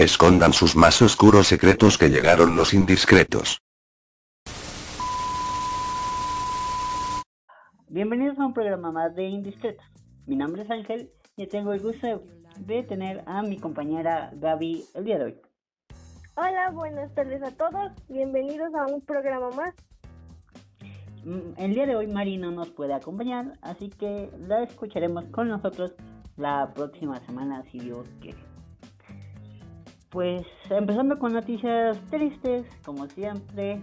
Escondan 0.00 0.54
sus 0.54 0.76
más 0.76 1.02
oscuros 1.02 1.46
secretos 1.48 1.98
que 1.98 2.08
llegaron 2.08 2.56
los 2.56 2.72
indiscretos. 2.72 3.60
Bienvenidos 7.86 8.38
a 8.38 8.46
un 8.46 8.54
programa 8.54 8.90
más 8.92 9.14
de 9.14 9.24
Indiscretos. 9.24 9.84
Mi 10.26 10.36
nombre 10.36 10.62
es 10.62 10.70
Ángel 10.70 11.10
y 11.36 11.46
tengo 11.48 11.74
el 11.74 11.80
gusto 11.80 12.22
de 12.60 12.82
tener 12.84 13.22
a 13.26 13.42
mi 13.42 13.58
compañera 13.58 14.30
Gaby 14.36 14.86
el 14.94 15.04
día 15.04 15.18
de 15.18 15.24
hoy. 15.24 15.36
Hola, 16.34 16.70
buenas 16.70 17.14
tardes 17.14 17.42
a 17.42 17.50
todos. 17.50 17.92
Bienvenidos 18.08 18.74
a 18.74 18.86
un 18.86 19.02
programa 19.02 19.50
más. 19.50 19.74
Mm, 21.26 21.52
El 21.58 21.74
día 21.74 21.84
de 21.84 21.96
hoy 21.96 22.06
Mari 22.06 22.38
no 22.38 22.50
nos 22.50 22.70
puede 22.70 22.94
acompañar, 22.94 23.58
así 23.60 23.90
que 23.90 24.30
la 24.48 24.62
escucharemos 24.62 25.26
con 25.26 25.48
nosotros 25.48 25.92
la 26.38 26.72
próxima 26.72 27.20
semana 27.26 27.62
si 27.70 27.80
Dios 27.80 28.08
quiere. 28.22 28.49
Pues 30.10 30.42
empezando 30.70 31.18
con 31.18 31.32
noticias 31.32 31.98
tristes, 32.10 32.66
como 32.84 33.06
siempre, 33.06 33.80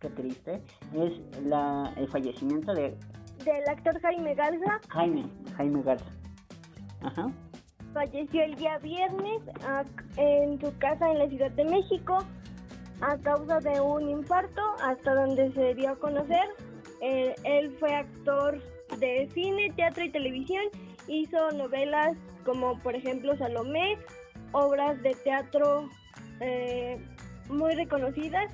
qué 0.00 0.08
triste, 0.10 0.62
es 0.94 1.12
la, 1.44 1.92
el 1.96 2.08
fallecimiento 2.08 2.72
de 2.72 2.96
Del 3.44 3.68
actor 3.68 4.00
Jaime 4.00 4.34
Garza 4.34 4.80
Jaime, 4.88 5.26
Jaime 5.56 5.82
Garza. 5.82 6.06
Ajá. 7.02 7.30
falleció 7.92 8.42
el 8.44 8.54
día 8.56 8.78
viernes 8.78 9.42
a- 9.66 9.84
en 10.16 10.58
su 10.60 10.76
casa 10.78 11.10
en 11.10 11.18
la 11.18 11.28
Ciudad 11.28 11.50
de 11.52 11.64
México 11.64 12.18
a 13.02 13.16
causa 13.18 13.58
de 13.60 13.78
un 13.80 14.08
infarto, 14.08 14.62
hasta 14.82 15.14
donde 15.14 15.52
se 15.52 15.74
dio 15.74 15.90
a 15.90 15.96
conocer. 15.96 16.46
Eh, 17.02 17.34
él 17.44 17.76
fue 17.78 17.94
actor 17.94 18.58
de 18.98 19.28
cine, 19.34 19.70
teatro 19.76 20.02
y 20.04 20.10
televisión. 20.10 20.64
Hizo 21.06 21.50
novelas 21.52 22.16
como, 22.46 22.78
por 22.78 22.94
ejemplo, 22.96 23.36
Salomé, 23.36 23.98
obras 24.56 25.02
de 25.02 25.14
teatro 25.14 25.88
eh, 26.40 26.98
muy 27.48 27.74
reconocidas. 27.74 28.50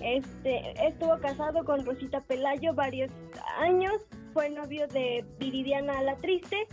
Este, 0.00 0.74
estuvo 0.84 1.16
casado 1.20 1.64
con 1.64 1.84
Rosita 1.86 2.20
Pelayo 2.22 2.74
varios 2.74 3.10
años. 3.58 3.94
Fue 4.32 4.50
novio 4.50 4.88
de 4.88 5.24
Viridiana 5.38 6.02
La 6.02 6.16
Triste. 6.16 6.66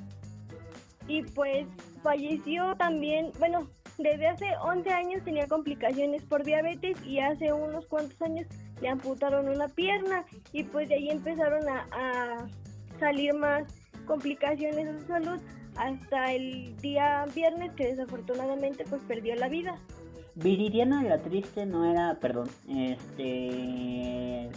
Y 1.08 1.22
pues 1.22 1.67
falleció 2.02 2.75
también, 2.75 3.31
bueno, 3.38 3.69
desde 3.97 4.28
hace 4.28 4.45
11 4.64 4.89
años 4.89 5.23
tenía 5.23 5.47
complicaciones 5.47 6.23
por 6.23 6.44
diabetes 6.44 6.97
y 7.06 7.19
hace 7.19 7.53
unos 7.53 7.86
cuantos 7.86 8.19
años 8.22 8.47
le 8.81 8.89
amputaron 8.89 9.47
una 9.47 9.67
pierna 9.67 10.25
y 10.53 10.63
pues 10.63 10.89
de 10.89 10.95
ahí 10.95 11.09
empezaron 11.09 11.67
a, 11.69 11.86
a 11.91 12.47
salir 13.00 13.34
más 13.34 13.63
complicaciones 14.08 14.88
a 14.88 15.00
su 15.00 15.08
salud 15.08 15.41
hasta 15.75 16.33
el 16.33 16.75
día 16.77 17.25
viernes 17.33 17.72
que 17.73 17.88
desafortunadamente 17.88 18.86
pues 18.89 19.02
perdió 19.03 19.36
la 19.36 19.50
vida. 19.50 19.75
Viridiana 20.36 21.03
la 21.03 21.22
Triste 21.22 21.66
no 21.66 21.89
era, 21.91 22.17
perdón, 22.19 22.50
este. 22.69 24.50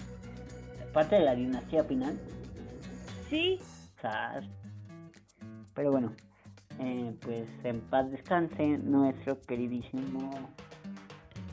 parte 0.92 1.16
de 1.16 1.22
la 1.22 1.34
dinastía 1.34 1.86
Pinal. 1.86 2.18
Sí. 3.28 3.58
Pero 5.74 5.90
bueno, 5.90 6.12
eh, 6.78 7.14
pues 7.20 7.48
en 7.64 7.80
paz 7.80 8.10
descanse 8.10 8.78
nuestro 8.78 9.40
queridísimo 9.40 10.30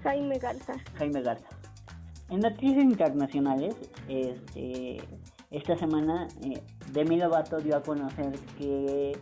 Jaime 0.03 0.37
Garza. 0.37 0.73
Jaime 0.97 1.21
Garza. 1.21 1.47
En 2.29 2.39
noticias 2.39 2.83
internacionales, 2.83 3.75
este, 4.07 4.97
esta 5.49 5.77
semana 5.77 6.27
eh, 6.43 6.61
Demi 6.91 7.17
Lovato 7.17 7.59
dio 7.59 7.75
a 7.77 7.83
conocer 7.83 8.31
que 8.57 9.17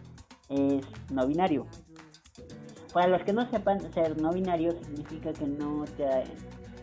es 0.50 0.86
no 1.12 1.28
binario. 1.28 1.66
Para 2.94 3.08
los 3.08 3.22
que 3.24 3.34
no 3.34 3.50
sepan, 3.50 3.80
ser 3.94 4.20
no 4.20 4.34
binario 4.34 4.72
significa 4.72 5.32
que 5.34 5.46
no 5.46 5.86
te, 5.96 6.06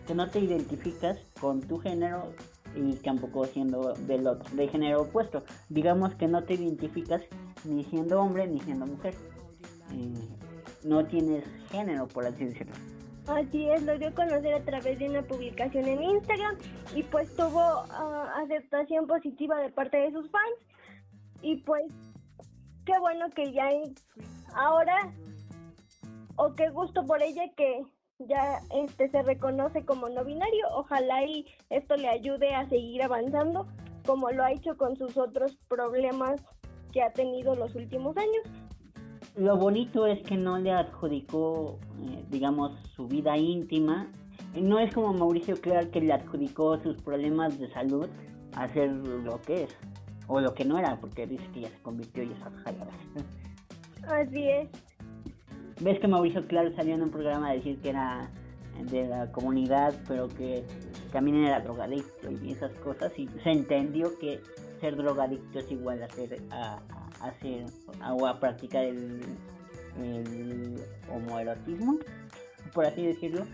que 0.07 0.15
no 0.15 0.31
te 0.31 0.39
identificas 0.39 1.19
con 1.41 1.61
tu 1.61 1.79
género 1.79 2.33
y 2.77 2.93
tampoco 2.95 3.45
siendo 3.47 3.95
del 3.95 4.27
otro, 4.27 4.55
de 4.55 4.69
género 4.69 5.03
opuesto. 5.03 5.43
Digamos 5.69 6.15
que 6.15 6.29
no 6.29 6.45
te 6.45 6.55
identificas 6.55 7.23
ni 7.65 7.85
siendo 7.85 8.21
hombre 8.21 8.47
ni 8.47 8.61
siendo 8.61 8.87
mujer. 8.87 9.15
Eh, 9.93 10.15
no 10.85 11.05
tienes 11.07 11.45
género, 11.71 12.07
por 12.07 12.25
así 12.27 12.45
decirlo. 12.45 12.75
Así 13.27 13.69
es, 13.69 13.83
lo 13.83 13.99
dio 13.99 14.09
a 14.09 14.13
conocer 14.13 14.55
a 14.55 14.65
través 14.65 15.01
de 15.01 15.09
una 15.09 15.23
publicación 15.23 15.85
en 15.87 16.01
Instagram 16.01 16.57
y 16.95 17.03
pues 17.03 17.35
tuvo 17.35 17.61
ah, 17.61 18.33
aceptación 18.45 19.09
positiva 19.09 19.61
de 19.61 19.71
parte 19.71 19.97
de 19.97 20.13
sus 20.13 20.31
fans 20.31 20.55
y 21.43 21.57
pues 21.57 21.85
qué 22.87 22.99
bueno 23.01 23.29
que 23.31 23.53
ya 23.53 23.69
ahora 24.55 25.13
o 26.37 26.55
qué 26.55 26.71
gusto 26.71 27.05
por 27.05 27.21
ella 27.21 27.43
que 27.57 27.83
ya 28.21 28.61
este 28.75 29.11
se 29.11 29.23
reconoce 29.23 29.85
como 29.85 30.09
no 30.09 30.25
binario, 30.25 30.67
ojalá 30.75 31.23
y 31.25 31.47
esto 31.69 31.97
le 31.97 32.09
ayude 32.09 32.55
a 32.55 32.67
seguir 32.69 33.03
avanzando 33.03 33.67
como 34.07 34.31
lo 34.31 34.45
ha 34.45 34.53
hecho 34.53 34.77
con 34.77 34.97
sus 34.97 35.17
otros 35.17 35.59
problemas 35.69 36.41
que 36.93 37.03
ha 37.03 37.13
tenido 37.13 37.55
los 37.57 37.75
últimos 37.75 38.17
años. 38.17 38.45
Lo 39.37 39.57
bonito 39.57 40.07
es 40.07 40.23
que 40.23 40.37
no 40.37 40.57
le 40.59 40.73
adjudicó, 40.73 41.79
eh, 42.01 42.25
digamos, 42.31 42.73
su 42.95 43.07
vida 43.07 43.37
íntima. 43.37 44.11
No 44.55 44.79
es 44.79 44.95
como 44.95 45.13
Mauricio 45.13 45.61
Clark 45.61 45.91
que 45.91 46.01
le 46.01 46.13
adjudicó 46.13 46.79
sus 46.79 46.97
problemas 47.03 47.59
de 47.59 47.69
salud 47.71 48.07
a 48.55 48.69
ser 48.69 48.91
lo 48.91 49.39
que 49.43 49.65
es. 49.65 49.77
O 50.29 50.41
lo 50.41 50.55
que 50.55 50.65
no 50.65 50.79
era, 50.79 50.97
porque 50.97 51.27
dice 51.27 51.45
que 51.53 51.61
ya 51.63 51.69
se 51.71 51.79
convirtió 51.83 52.23
y 52.23 52.33
esas 52.33 52.53
jaladas. 52.65 52.95
Así 54.09 54.49
es. 54.49 54.69
Ves 55.81 56.01
que 56.01 56.09
Mauricio 56.09 56.47
Clark 56.47 56.75
salió 56.75 56.95
en 56.95 57.03
un 57.03 57.11
programa 57.11 57.51
a 57.51 57.53
decir 57.53 57.79
que 57.81 57.91
era 57.91 58.31
de 58.91 59.07
la 59.07 59.31
comunidad, 59.33 59.95
pero 60.09 60.29
que 60.29 60.65
también 61.13 61.45
era 61.45 61.61
drogadicto 61.61 62.31
y 62.31 62.53
esas 62.53 62.73
cosas. 62.79 63.13
Y 63.17 63.29
se 63.43 63.51
entendió 63.51 64.19
que 64.19 64.41
ser 64.81 64.97
drogadicto 64.97 65.59
es 65.59 65.71
igual 65.71 66.03
a 66.03 66.09
ser, 66.09 66.43
a, 66.51 66.79
a 67.21 67.27
hacer 67.27 67.67
o 68.11 68.27
a 68.27 68.41
practicar 68.41 68.85
el, 68.85 69.21
el 69.99 70.81
homoerotismo, 71.11 71.99
por 72.73 72.87
así 72.87 73.07
decirlo. 73.07 73.47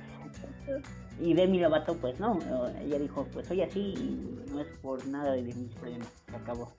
Y 1.21 1.35
Demi 1.35 1.59
Lovato, 1.59 1.97
pues 1.97 2.19
no, 2.19 2.39
ella 2.81 2.99
dijo, 2.99 3.27
pues 3.33 3.47
soy 3.47 3.63
así 3.63 3.81
y 3.81 4.51
no 4.51 4.61
es 4.61 4.67
por 4.79 5.07
nada 5.07 5.33
de 5.33 5.43
mis 5.43 5.75
problemas, 5.75 6.09
se 6.29 6.37
acabó. 6.37 6.73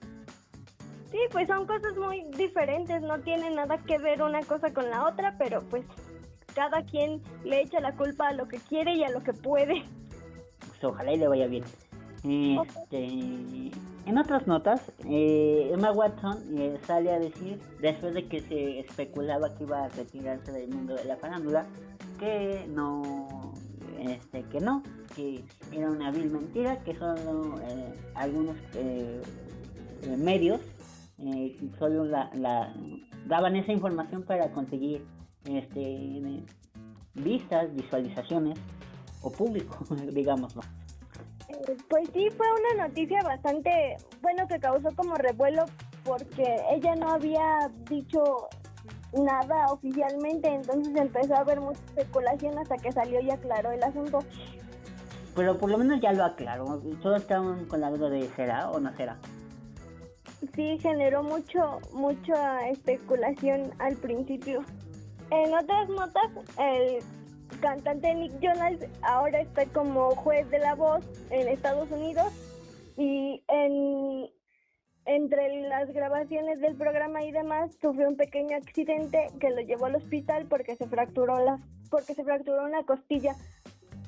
Sí, 1.10 1.18
pues 1.30 1.46
son 1.46 1.66
cosas 1.66 1.96
muy 1.96 2.24
diferentes, 2.36 3.00
no 3.02 3.20
tienen 3.20 3.54
nada 3.54 3.78
que 3.78 3.98
ver 3.98 4.22
una 4.22 4.42
cosa 4.42 4.72
con 4.72 4.90
la 4.90 5.06
otra, 5.06 5.36
pero 5.38 5.62
pues 5.70 5.84
cada 6.54 6.82
quien 6.84 7.22
le 7.44 7.62
echa 7.62 7.80
la 7.80 7.92
culpa 7.96 8.28
a 8.28 8.32
lo 8.32 8.48
que 8.48 8.58
quiere 8.58 8.94
y 8.94 9.04
a 9.04 9.10
lo 9.10 9.22
que 9.22 9.32
puede. 9.32 9.84
Pues 10.58 10.84
ojalá 10.84 11.12
y 11.12 11.18
le 11.18 11.28
vaya 11.28 11.46
bien. 11.46 11.64
Este, 12.24 13.04
en 14.06 14.18
otras 14.18 14.46
notas, 14.46 14.80
eh, 15.06 15.70
Emma 15.72 15.92
Watson 15.92 16.38
eh, 16.58 16.78
sale 16.86 17.12
a 17.12 17.18
decir, 17.18 17.60
después 17.80 18.14
de 18.14 18.26
que 18.26 18.40
se 18.40 18.80
especulaba 18.80 19.54
que 19.54 19.64
iba 19.64 19.84
a 19.84 19.88
retirarse 19.88 20.52
del 20.52 20.68
mundo 20.68 20.94
de 20.94 21.04
la 21.04 21.16
farándula, 21.16 21.66
que 22.18 22.66
no, 22.68 23.43
este, 24.10 24.42
que 24.44 24.60
no, 24.60 24.82
que 25.14 25.44
era 25.72 25.90
una 25.90 26.10
vil 26.10 26.30
mentira, 26.30 26.78
que 26.84 26.94
solo 26.94 27.60
eh, 27.62 27.94
algunos 28.14 28.56
eh, 28.74 29.22
eh, 30.02 30.16
medios 30.16 30.60
eh, 31.18 31.56
solo 31.78 32.04
la, 32.04 32.30
la- 32.34 32.74
daban 33.26 33.56
esa 33.56 33.72
información 33.72 34.22
para 34.24 34.50
conseguir 34.52 35.04
este 35.44 36.42
vistas, 37.14 37.72
visualizaciones 37.74 38.58
o 39.22 39.30
público, 39.30 39.84
digámoslo. 40.12 40.62
Eh, 41.48 41.76
Pues 41.88 42.08
sí, 42.12 42.28
fue 42.36 42.46
una 42.74 42.86
noticia 42.88 43.20
bastante, 43.22 43.70
bueno, 44.22 44.46
que 44.48 44.58
causó 44.58 44.88
como 44.96 45.14
revuelo 45.14 45.64
porque 46.04 46.56
ella 46.70 46.94
no 46.96 47.10
había 47.12 47.70
dicho 47.88 48.48
nada 49.22 49.66
oficialmente, 49.72 50.48
entonces 50.48 50.94
empezó 50.96 51.34
a 51.34 51.40
haber 51.40 51.60
mucha 51.60 51.80
especulación 51.96 52.58
hasta 52.58 52.76
que 52.76 52.92
salió 52.92 53.20
y 53.20 53.30
aclaró 53.30 53.70
el 53.70 53.82
asunto. 53.82 54.20
Pero 55.34 55.58
por 55.58 55.70
lo 55.70 55.78
menos 55.78 56.00
ya 56.00 56.12
lo 56.12 56.24
aclaró. 56.24 56.80
Todos 57.02 57.22
estaban 57.22 57.64
con 57.66 57.80
la 57.80 57.90
duda 57.90 58.08
de 58.08 58.28
será 58.30 58.70
o 58.70 58.78
no 58.78 58.94
será. 58.96 59.18
Sí, 60.54 60.78
generó 60.78 61.22
mucho, 61.22 61.80
mucha 61.92 62.68
especulación 62.68 63.72
al 63.78 63.96
principio. 63.96 64.62
En 65.30 65.54
otras 65.54 65.88
notas, 65.88 66.30
el 66.58 67.02
cantante 67.60 68.14
Nick 68.14 68.38
Jonas 68.40 68.74
ahora 69.02 69.40
está 69.40 69.64
como 69.66 70.10
juez 70.10 70.48
de 70.50 70.58
la 70.58 70.74
voz 70.74 71.04
en 71.30 71.48
Estados 71.48 71.90
Unidos 71.90 72.32
y 72.96 73.42
en 73.48 74.30
entre 75.06 75.68
las 75.68 75.90
grabaciones 75.92 76.60
del 76.60 76.76
programa 76.76 77.22
y 77.24 77.30
demás 77.32 77.76
sufrió 77.80 78.08
un 78.08 78.16
pequeño 78.16 78.56
accidente 78.56 79.26
que 79.40 79.50
lo 79.50 79.60
llevó 79.60 79.86
al 79.86 79.96
hospital 79.96 80.46
porque 80.48 80.76
se 80.76 80.86
fracturó 80.86 81.36
la 81.44 81.58
porque 81.90 82.14
se 82.14 82.24
fracturó 82.24 82.64
una 82.64 82.82
costilla. 82.84 83.34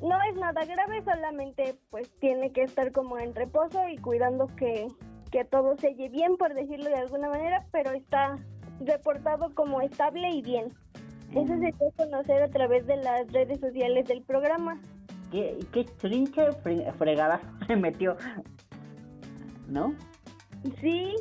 No 0.03 0.19
es 0.31 0.37
nada 0.37 0.65
grave, 0.65 1.03
solamente 1.05 1.77
pues 1.91 2.11
tiene 2.19 2.51
que 2.53 2.63
estar 2.63 2.93
como 2.93 3.19
en 3.19 3.35
reposo 3.35 3.87
y 3.89 3.97
cuidando 3.99 4.49
que, 4.57 4.89
que 5.31 5.45
todo 5.45 5.77
se 5.79 5.95
lleve 5.95 6.09
bien, 6.11 6.37
por 6.37 6.53
decirlo 6.55 6.87
de 6.91 6.97
alguna 6.97 7.29
manera, 7.29 7.65
pero 7.73 7.93
está 7.93 8.37
reportado 8.81 9.55
como 9.55 9.81
estable 9.81 10.31
y 10.31 10.43
bien. 10.43 10.67
Eso 11.33 11.59
se 11.59 11.69
a 11.69 12.05
conocer 12.05 12.43
a 12.43 12.49
través 12.49 12.87
de 12.87 12.97
las 12.97 13.31
redes 13.33 13.61
sociales 13.61 14.07
del 14.07 14.23
programa. 14.23 14.81
¿Qué, 15.31 15.59
qué 15.73 15.85
trinche 15.85 16.43
fre- 16.63 16.93
fregada 16.95 17.41
se 17.67 17.77
metió? 17.77 18.17
¿No? 19.69 19.95
Sí. 20.81 21.15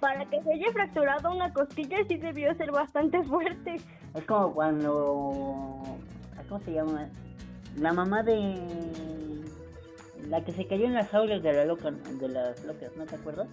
Para 0.00 0.24
que 0.26 0.42
se 0.42 0.52
haya 0.52 0.72
fracturado 0.72 1.34
una 1.34 1.52
costilla 1.52 1.98
sí 2.06 2.16
debió 2.16 2.54
ser 2.54 2.70
bastante 2.70 3.22
fuerte. 3.24 3.76
Es 4.14 4.24
como 4.24 4.52
cuando... 4.52 5.82
¿Cómo 6.48 6.60
se 6.64 6.72
llama? 6.72 7.08
La 7.76 7.92
mamá 7.92 8.22
de... 8.22 8.54
La 10.28 10.44
que 10.44 10.52
se 10.52 10.66
cayó 10.66 10.86
en 10.86 10.94
las 10.94 11.12
aulas 11.14 11.42
de, 11.42 11.52
la 11.52 11.64
loca, 11.64 11.90
de 11.90 12.28
las 12.28 12.64
locas, 12.64 12.96
¿no 12.96 13.04
te 13.04 13.14
acuerdas? 13.14 13.48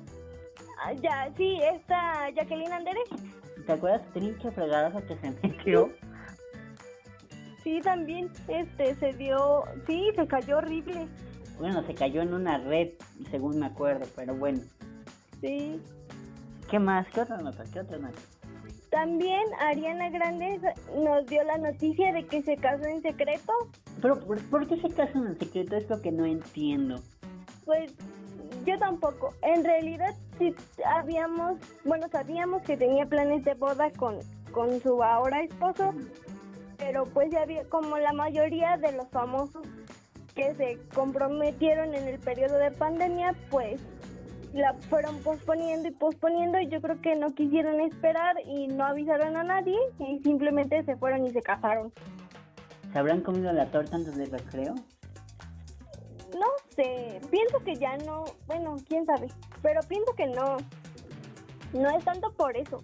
Ah, 0.83 0.94
ya, 0.94 1.31
sí, 1.38 1.59
esta 1.62 2.29
Jacqueline 2.31 2.71
Andere. 2.71 3.00
¿Te 3.65 3.71
acuerdas? 3.71 4.01
Trinche 4.13 4.51
fregadazo 4.51 5.06
que 5.06 5.15
se 5.18 5.31
metió. 5.31 5.91
Sí, 7.63 7.79
también, 7.81 8.29
este, 8.47 8.95
se 8.95 9.13
dio, 9.13 9.63
sí, 9.88 10.12
se 10.15 10.27
cayó 10.27 10.57
horrible. 10.57 11.07
Bueno, 11.59 11.83
se 11.85 11.94
cayó 11.94 12.21
en 12.21 12.33
una 12.33 12.57
red, 12.57 12.89
según 13.31 13.59
me 13.59 13.67
acuerdo, 13.67 14.05
pero 14.15 14.35
bueno. 14.35 14.59
Sí. 15.41 15.79
¿Qué 16.69 16.79
más? 16.79 17.07
¿Qué 17.13 17.21
otra 17.21 17.38
nota? 17.38 17.63
¿Qué 17.71 17.79
otra 17.79 17.97
nota? 17.97 18.19
También 18.89 19.41
Ariana 19.59 20.09
Grande 20.09 20.59
nos 20.95 21.25
dio 21.25 21.44
la 21.44 21.57
noticia 21.57 22.13
de 22.13 22.25
que 22.25 22.44
se 22.44 22.57
casó 22.57 22.85
en 22.85 23.01
secreto. 23.01 23.51
Pero, 24.01 24.19
¿por, 24.19 24.39
por 24.50 24.67
qué 24.67 24.79
se 24.79 24.89
casan 24.89 25.27
en 25.27 25.39
secreto? 25.39 25.75
Es 25.75 25.89
lo 25.89 26.01
que 26.01 26.11
no 26.11 26.25
entiendo. 26.25 27.01
Pues 27.65 27.94
yo 28.65 28.77
tampoco. 28.79 29.33
En 29.41 29.63
realidad 29.63 30.13
sí 30.38 30.55
habíamos, 30.85 31.57
bueno, 31.83 32.07
sabíamos 32.11 32.61
que 32.63 32.77
tenía 32.77 33.05
planes 33.05 33.44
de 33.44 33.53
boda 33.55 33.91
con, 33.91 34.19
con 34.51 34.79
su 34.81 35.03
ahora 35.03 35.41
esposo, 35.41 35.94
pero 36.77 37.05
pues 37.05 37.31
ya 37.31 37.41
había, 37.41 37.67
como 37.69 37.97
la 37.97 38.13
mayoría 38.13 38.77
de 38.77 38.91
los 38.94 39.07
famosos 39.09 39.65
que 40.35 40.56
se 40.56 40.80
comprometieron 40.94 41.94
en 41.94 42.07
el 42.07 42.19
periodo 42.19 42.57
de 42.57 42.71
pandemia, 42.71 43.35
pues 43.50 43.81
la 44.53 44.74
fueron 44.89 45.18
posponiendo 45.19 45.88
y 45.89 45.91
posponiendo 45.91 46.59
y 46.59 46.68
yo 46.68 46.80
creo 46.81 47.01
que 47.01 47.15
no 47.15 47.33
quisieron 47.33 47.81
esperar 47.81 48.35
y 48.45 48.68
no 48.68 48.85
avisaron 48.85 49.35
a 49.35 49.44
nadie 49.44 49.77
y 50.00 50.19
simplemente 50.19 50.83
se 50.83 50.95
fueron 50.95 51.25
y 51.25 51.31
se 51.31 51.41
casaron. 51.41 51.91
¿Se 52.91 53.00
habrán 53.00 53.21
comido 53.21 53.51
la 53.51 53.71
torta 53.71 53.95
antes 53.95 54.15
del 54.15 54.30
recreo? 54.30 54.75
No 56.38 56.47
sé, 56.75 57.19
pienso 57.31 57.59
que 57.63 57.75
ya 57.75 57.97
no, 57.97 58.24
bueno, 58.47 58.75
quién 58.88 59.06
sabe, 59.06 59.27
pero 59.62 59.81
pienso 59.88 60.13
que 60.13 60.27
no, 60.27 60.57
no 61.74 61.89
es 61.97 62.03
tanto 62.03 62.31
por 62.33 62.56
eso, 62.56 62.83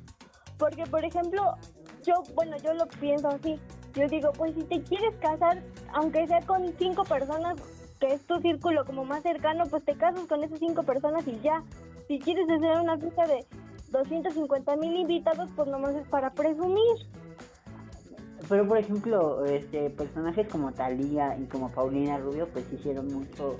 porque 0.57 0.83
por 0.85 1.03
ejemplo, 1.03 1.55
yo, 2.03 2.15
bueno, 2.35 2.57
yo 2.57 2.73
lo 2.73 2.87
pienso 2.87 3.27
así, 3.27 3.59
yo 3.93 4.07
digo, 4.07 4.31
pues 4.33 4.53
si 4.55 4.63
te 4.63 4.81
quieres 4.83 5.15
casar, 5.15 5.61
aunque 5.93 6.27
sea 6.27 6.41
con 6.41 6.73
cinco 6.77 7.03
personas, 7.03 7.55
que 7.99 8.13
es 8.13 8.21
tu 8.25 8.39
círculo 8.39 8.85
como 8.85 9.03
más 9.05 9.23
cercano, 9.23 9.65
pues 9.69 9.83
te 9.83 9.95
casas 9.95 10.25
con 10.27 10.43
esas 10.43 10.59
cinco 10.59 10.83
personas 10.83 11.27
y 11.27 11.39
ya, 11.41 11.63
si 12.07 12.19
quieres 12.19 12.49
hacer 12.49 12.79
una 12.79 12.97
fiesta 12.97 13.27
de 13.27 13.45
250 13.91 14.75
mil 14.77 14.95
invitados, 14.95 15.49
pues 15.55 15.67
nomás 15.67 15.95
es 15.95 16.07
para 16.07 16.31
presumir. 16.31 17.07
Pero 18.47 18.67
por 18.67 18.77
ejemplo, 18.77 19.45
este 19.45 19.89
personajes 19.91 20.47
como 20.47 20.71
Thalía 20.71 21.37
y 21.37 21.45
como 21.45 21.69
Paulina 21.69 22.17
Rubio 22.17 22.47
pues 22.47 22.71
hicieron 22.73 23.07
mucho 23.07 23.57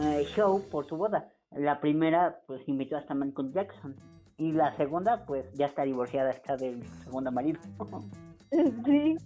eh, 0.00 0.24
show 0.34 0.62
por 0.70 0.86
su 0.86 0.96
boda. 0.96 1.28
La 1.50 1.80
primera 1.80 2.40
pues 2.46 2.68
invitó 2.68 2.96
hasta 2.96 3.14
Michael 3.14 3.52
Jackson 3.52 3.96
y 4.36 4.52
la 4.52 4.76
segunda 4.76 5.24
pues 5.26 5.52
ya 5.54 5.66
está 5.66 5.82
divorciada 5.82 6.30
está 6.30 6.56
del 6.56 6.86
segundo 7.04 7.32
marido. 7.32 7.60
Sí. 8.50 9.16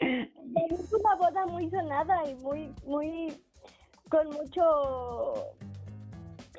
Es 0.00 0.92
una 0.92 1.14
boda 1.16 1.46
muy 1.46 1.68
sonada 1.70 2.22
y 2.28 2.34
muy, 2.36 2.74
muy, 2.86 3.32
con 4.10 4.26
mucho, 4.28 5.34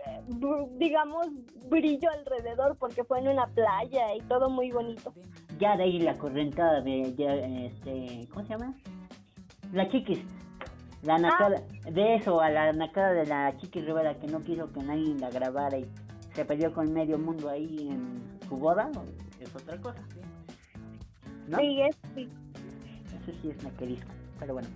eh, 0.05 0.21
digamos, 0.77 1.27
brillo 1.69 2.09
alrededor 2.11 2.77
porque 2.77 3.03
fue 3.03 3.19
en 3.19 3.29
una 3.29 3.47
playa 3.47 4.15
y 4.15 4.21
todo 4.21 4.49
muy 4.49 4.71
bonito. 4.71 5.13
ya 5.59 5.75
de 5.75 5.83
ahí 5.83 5.99
la 5.99 6.17
correntada 6.17 6.81
de 6.81 7.13
ya, 7.15 7.33
este 7.33 8.27
¿cómo 8.29 8.45
se 8.45 8.49
llama? 8.53 8.73
La 9.73 9.87
Chiquis. 9.89 10.19
La 11.03 11.17
nacada, 11.17 11.63
de 11.91 12.15
eso 12.15 12.41
a 12.41 12.49
la 12.51 12.71
nacada 12.73 13.13
de 13.13 13.25
la 13.25 13.57
Chiquis 13.57 13.83
Rivera 13.85 14.19
que 14.19 14.27
no 14.27 14.41
quiso 14.41 14.71
que 14.71 14.83
nadie 14.83 15.15
la 15.15 15.31
grabara 15.31 15.79
y 15.79 15.89
se 16.33 16.45
peleó 16.45 16.71
con 16.73 16.93
medio 16.93 17.17
mundo 17.17 17.49
ahí 17.49 17.89
en 17.89 18.39
su 18.47 18.55
boda, 18.55 18.91
es 19.39 19.55
otra 19.55 19.77
cosa. 19.81 20.01
¿No? 21.47 21.57
Sí, 21.57 21.81
es, 21.81 21.95
sí. 22.15 22.29
Eso 23.21 23.37
sí 23.41 23.49
es 23.49 23.63
naquerismo. 23.63 24.11
Pero 24.39 24.53
bueno. 24.53 24.67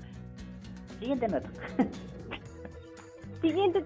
Siguiente 0.99 1.27
nota. 1.27 1.49
Siguiente. 3.41 3.83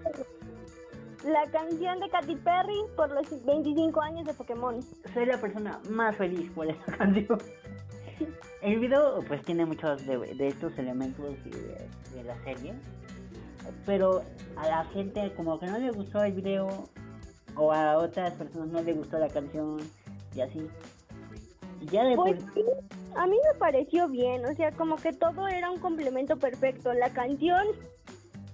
La 1.24 1.50
canción 1.50 2.00
de 2.00 2.08
Katy 2.08 2.36
Perry 2.36 2.80
por 2.96 3.10
los 3.10 3.44
25 3.44 4.00
años 4.00 4.26
de 4.26 4.34
Pokémon. 4.34 4.80
Soy 5.12 5.26
la 5.26 5.38
persona 5.38 5.80
más 5.90 6.16
feliz 6.16 6.50
por 6.52 6.68
esta 6.68 6.92
canción. 6.96 7.38
El 8.62 8.78
video 8.78 9.20
pues 9.26 9.42
tiene 9.42 9.64
muchos 9.64 10.06
de, 10.06 10.18
de 10.18 10.48
estos 10.48 10.78
elementos 10.78 11.34
de, 11.44 11.88
de 12.14 12.24
la 12.24 12.42
serie. 12.44 12.74
Pero 13.86 14.22
a 14.56 14.68
la 14.68 14.84
gente 14.86 15.32
como 15.36 15.58
que 15.58 15.66
no 15.66 15.78
le 15.78 15.90
gustó 15.90 16.22
el 16.22 16.32
video. 16.32 16.88
O 17.56 17.72
a 17.72 17.98
otras 17.98 18.32
personas 18.34 18.68
no 18.68 18.82
le 18.82 18.92
gustó 18.94 19.18
la 19.18 19.28
canción. 19.28 19.78
Y 20.34 20.40
así. 20.40 20.68
Y 21.80 21.86
ya 21.86 22.04
de 22.04 22.14
Pues 22.16 22.42
por- 22.42 22.54
sí, 22.54 22.64
a 23.16 23.26
mí 23.26 23.36
me 23.52 23.58
pareció 23.58 24.08
bien, 24.08 24.44
o 24.44 24.54
sea, 24.54 24.72
como 24.72 24.96
que 24.96 25.12
todo 25.12 25.48
era 25.48 25.70
un 25.70 25.78
complemento 25.78 26.38
perfecto. 26.38 26.92
La 26.92 27.10
canción 27.10 27.66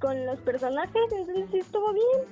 con 0.00 0.26
los 0.26 0.38
personajes, 0.40 1.02
entonces 1.18 1.46
sí 1.50 1.58
estuvo 1.58 1.92
bien. 1.92 2.28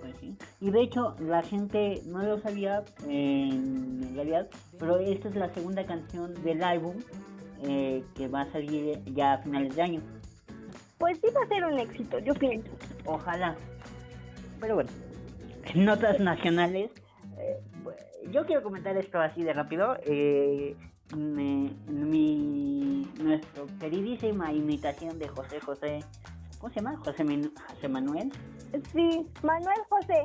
Pues 0.00 0.14
sí. 0.20 0.36
Y 0.60 0.70
de 0.70 0.82
hecho, 0.82 1.16
la 1.20 1.42
gente 1.42 2.02
no 2.06 2.22
lo 2.22 2.38
sabía 2.40 2.84
en 3.08 4.12
realidad, 4.14 4.48
pero 4.78 4.98
esta 4.98 5.28
es 5.28 5.34
la 5.34 5.52
segunda 5.52 5.84
canción 5.84 6.34
del 6.44 6.62
álbum 6.62 6.94
eh, 7.62 8.04
que 8.14 8.28
va 8.28 8.42
a 8.42 8.52
salir 8.52 9.02
ya 9.14 9.34
a 9.34 9.38
finales 9.38 9.74
de 9.74 9.82
año. 9.82 10.00
Pues 10.98 11.18
sí 11.20 11.26
va 11.34 11.42
a 11.44 11.48
ser 11.48 11.64
un 11.64 11.78
éxito, 11.78 12.18
yo 12.20 12.34
pienso. 12.34 12.68
Ojalá. 13.04 13.56
Pero 14.60 14.74
bueno, 14.76 14.90
en 15.74 15.84
notas 15.84 16.18
nacionales, 16.20 16.90
eh, 17.38 17.60
bu- 17.84 18.30
yo 18.30 18.44
quiero 18.46 18.62
comentar 18.62 18.96
esto 18.96 19.18
así 19.20 19.42
de 19.42 19.52
rápido. 19.52 19.96
Eh, 20.04 20.76
me- 21.16 21.72
mi, 21.88 23.10
nuestro 23.22 23.66
queridísima 23.80 24.52
imitación 24.52 25.18
de 25.18 25.28
José 25.28 25.60
José, 25.60 26.00
¿cómo 26.58 26.72
se 26.72 26.80
llama? 26.80 26.96
José, 26.98 27.24
José 27.74 27.88
Manuel. 27.88 28.30
Sí, 28.92 29.26
Manuel 29.42 29.78
José. 29.88 30.24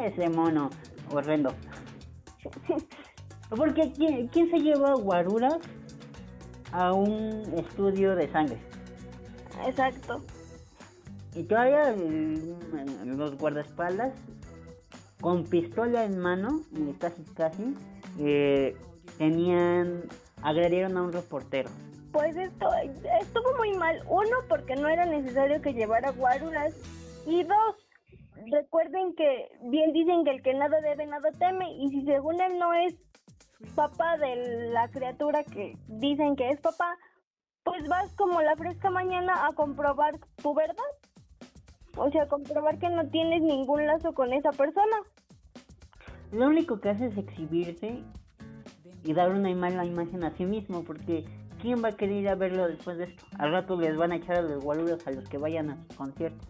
Eh, 0.00 0.12
ese 0.14 0.28
mono 0.30 0.70
horrendo. 1.12 1.54
Porque 3.50 3.92
¿quién, 3.92 4.28
quién 4.28 4.50
se 4.50 4.58
lleva 4.58 4.94
guaruras 4.94 5.58
a 6.72 6.92
un 6.92 7.42
estudio 7.56 8.14
de 8.14 8.30
sangre? 8.30 8.58
Exacto. 9.66 10.22
Y 11.34 11.44
todavía 11.44 11.90
el- 11.90 12.56
los 13.04 13.36
guardaespaldas 13.36 14.12
con 15.20 15.44
pistola 15.44 16.04
en 16.04 16.18
mano, 16.18 16.62
eh, 16.76 16.94
casi 16.98 17.22
casi, 17.34 17.74
eh, 18.18 18.76
tenían, 19.18 20.04
agredieron 20.42 20.96
a 20.96 21.02
un 21.02 21.12
reportero. 21.12 21.70
Pues 22.12 22.36
esto 22.36 22.68
estuvo 23.20 23.56
muy 23.56 23.72
mal. 23.74 24.02
Uno, 24.08 24.36
porque 24.48 24.74
no 24.74 24.88
era 24.88 25.04
necesario 25.06 25.60
que 25.62 25.72
llevara 25.72 26.10
guaruras. 26.10 26.74
Y 27.26 27.44
dos, 27.44 27.76
recuerden 28.50 29.14
que 29.14 29.48
bien 29.62 29.92
dicen 29.92 30.24
que 30.24 30.30
el 30.30 30.42
que 30.42 30.54
nada 30.54 30.80
debe, 30.80 31.06
nada 31.06 31.30
teme. 31.38 31.72
Y 31.78 31.88
si 31.90 32.04
según 32.04 32.40
él 32.40 32.58
no 32.58 32.74
es 32.74 32.94
papá 33.74 34.16
de 34.16 34.70
la 34.72 34.88
criatura 34.88 35.44
que 35.44 35.76
dicen 35.86 36.34
que 36.34 36.48
es 36.48 36.60
papá, 36.60 36.96
pues 37.62 37.86
vas 37.88 38.12
como 38.14 38.40
la 38.40 38.56
fresca 38.56 38.90
mañana 38.90 39.46
a 39.46 39.52
comprobar 39.52 40.18
tu 40.42 40.54
verdad. 40.54 40.82
O 41.96 42.10
sea, 42.10 42.26
comprobar 42.26 42.78
que 42.78 42.88
no 42.88 43.06
tienes 43.08 43.42
ningún 43.42 43.86
lazo 43.86 44.12
con 44.12 44.32
esa 44.32 44.50
persona. 44.50 44.96
Lo 46.32 46.46
único 46.46 46.80
que 46.80 46.90
hace 46.90 47.06
es 47.06 47.16
exhibirse 47.18 48.02
y 49.04 49.12
dar 49.12 49.30
una 49.30 49.52
mala 49.54 49.84
imagen 49.84 50.22
a 50.24 50.30
sí 50.36 50.44
mismo, 50.44 50.84
porque 50.84 51.24
¿quién 51.60 51.82
va 51.82 51.88
a 51.88 51.92
querer 51.92 52.16
ir 52.16 52.28
a 52.28 52.34
verlo 52.36 52.68
después 52.68 52.98
de 52.98 53.04
esto? 53.04 53.24
Al 53.38 53.50
rato 53.52 53.76
les 53.80 53.96
van 53.96 54.12
a 54.12 54.16
echar 54.16 54.36
a 54.36 54.42
los 54.42 54.62
guaruras 54.62 55.04
a 55.06 55.10
los 55.10 55.28
que 55.28 55.38
vayan 55.38 55.70
a 55.70 55.76
sus 55.76 55.96
conciertos. 55.96 56.48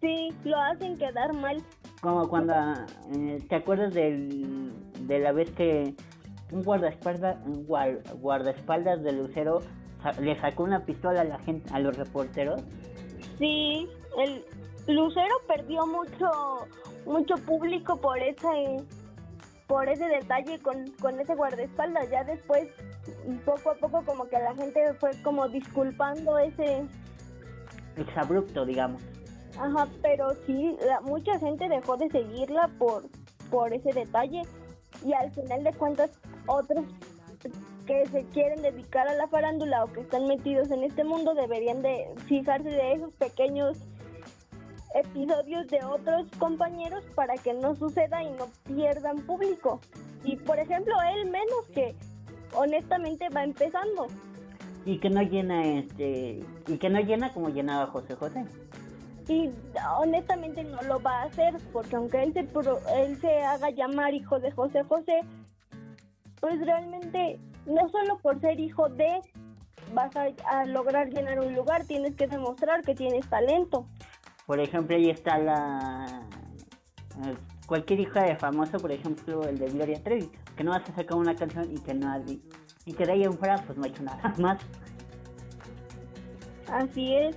Sí, 0.00 0.30
lo 0.44 0.56
hacen 0.58 0.98
quedar 0.98 1.32
mal. 1.32 1.62
Como 2.00 2.28
cuando, 2.28 2.52
eh, 3.16 3.42
¿te 3.48 3.54
acuerdas 3.56 3.94
del, 3.94 4.72
de 5.06 5.18
la 5.20 5.32
vez 5.32 5.50
que 5.52 5.94
un 6.52 6.62
guardaespaldas, 6.62 7.36
un 7.46 7.66
guar- 7.66 8.02
guardaespaldas 8.20 9.02
de 9.02 9.12
Lucero 9.12 9.60
sa- 10.02 10.12
le 10.20 10.38
sacó 10.40 10.64
una 10.64 10.84
pistola 10.84 11.22
a 11.22 11.24
la 11.24 11.38
gente, 11.38 11.72
a 11.72 11.78
los 11.78 11.96
reporteros? 11.96 12.62
Sí, 13.38 13.88
el 14.18 14.44
Lucero 14.86 15.34
perdió 15.46 15.86
mucho 15.86 16.66
mucho 17.06 17.34
público 17.36 17.96
por 17.96 18.18
ese 18.18 18.84
por 19.66 19.88
ese 19.88 20.06
detalle 20.06 20.58
con, 20.60 20.90
con 21.00 21.18
ese 21.18 21.34
guardaespaldas. 21.34 22.10
Ya 22.10 22.24
después, 22.24 22.68
poco 23.44 23.70
a 23.70 23.74
poco, 23.74 24.04
como 24.04 24.28
que 24.28 24.38
la 24.38 24.54
gente 24.54 24.92
fue 24.94 25.10
como 25.22 25.48
disculpando 25.48 26.38
ese... 26.38 26.86
Exabrupto, 27.96 28.66
digamos. 28.66 29.02
Ajá, 29.58 29.88
pero 30.02 30.34
sí, 30.46 30.76
la, 30.84 31.00
mucha 31.00 31.38
gente 31.38 31.68
dejó 31.68 31.96
de 31.96 32.10
seguirla 32.10 32.68
por, 32.78 33.04
por 33.50 33.72
ese 33.72 33.92
detalle 33.92 34.42
y 35.04 35.12
al 35.12 35.30
final 35.32 35.62
de 35.62 35.72
cuentas 35.72 36.10
otros 36.46 36.84
que 37.86 38.06
se 38.06 38.24
quieren 38.26 38.62
dedicar 38.62 39.06
a 39.06 39.14
la 39.14 39.28
farándula 39.28 39.84
o 39.84 39.92
que 39.92 40.00
están 40.00 40.26
metidos 40.26 40.70
en 40.70 40.82
este 40.82 41.04
mundo 41.04 41.34
deberían 41.34 41.82
de 41.82 42.06
fijarse 42.26 42.68
de 42.68 42.92
esos 42.94 43.12
pequeños 43.14 43.78
episodios 44.94 45.66
de 45.68 45.84
otros 45.84 46.26
compañeros 46.38 47.04
para 47.14 47.34
que 47.34 47.52
no 47.52 47.74
suceda 47.74 48.22
y 48.22 48.30
no 48.30 48.48
pierdan 48.64 49.18
público. 49.22 49.80
Y 50.22 50.36
por 50.36 50.58
ejemplo, 50.58 50.94
él 51.14 51.30
menos 51.30 51.66
que 51.74 51.94
honestamente 52.54 53.28
va 53.28 53.44
empezando. 53.44 54.06
Y 54.86 54.98
que 54.98 55.10
no 55.10 55.22
llena 55.22 55.64
este 55.64 56.44
y 56.68 56.78
que 56.78 56.90
no 56.90 57.00
llena 57.00 57.32
como 57.32 57.48
llenaba 57.48 57.86
José 57.86 58.14
José. 58.14 58.44
Y 59.28 59.50
honestamente 59.98 60.62
no 60.64 60.80
lo 60.82 61.00
va 61.00 61.22
a 61.22 61.24
hacer 61.24 61.54
porque 61.72 61.96
aunque 61.96 62.22
él 62.22 62.32
se 62.34 62.40
él 62.40 63.20
se 63.20 63.42
haga 63.42 63.70
llamar 63.70 64.14
hijo 64.14 64.38
de 64.38 64.50
José 64.50 64.82
José, 64.84 65.20
pues 66.40 66.60
realmente 66.60 67.38
no 67.66 67.88
solo 67.88 68.18
por 68.18 68.38
ser 68.40 68.60
hijo 68.60 68.88
de 68.90 69.22
vas 69.92 70.10
a, 70.16 70.64
lograr 70.66 71.08
llenar 71.10 71.40
un 71.40 71.54
lugar, 71.54 71.84
tienes 71.86 72.14
que 72.16 72.26
demostrar 72.26 72.82
que 72.82 72.94
tienes 72.94 73.28
talento. 73.28 73.86
Por 74.46 74.60
ejemplo, 74.60 74.96
ahí 74.96 75.10
está 75.10 75.38
la... 75.38 76.26
Eh, 77.24 77.36
cualquier 77.66 78.00
hija 78.00 78.24
de 78.24 78.36
famoso, 78.36 78.78
por 78.78 78.92
ejemplo, 78.92 79.42
el 79.44 79.58
de 79.58 79.70
Gloria 79.70 80.02
Trevi, 80.02 80.30
que 80.56 80.64
no 80.64 80.72
vas 80.72 80.88
a 80.88 80.94
sacar 80.94 81.16
una 81.16 81.34
canción 81.34 81.72
y 81.72 81.78
que 81.80 81.94
no 81.94 82.10
has 82.10 82.22
y 82.86 82.92
que 82.92 83.06
de 83.06 83.12
ahí 83.12 83.24
en 83.24 83.32
fuera 83.38 83.62
pues 83.64 83.78
no 83.78 83.84
ha 83.84 83.88
hecho 83.88 84.02
nada 84.02 84.34
más. 84.38 84.60
Así 86.68 87.14
es. 87.14 87.36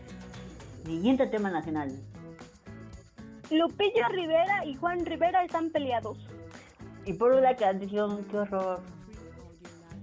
Siguiente 0.86 1.28
tema 1.28 1.50
nacional. 1.50 1.92
Lupillo 3.52 4.08
Rivera 4.10 4.66
y 4.66 4.76
Juan 4.76 5.06
Rivera 5.06 5.44
están 5.44 5.70
peleados. 5.70 6.18
Y 7.06 7.14
por 7.14 7.32
una 7.32 7.56
canción, 7.56 8.26
qué 8.26 8.38
horror. 8.38 8.82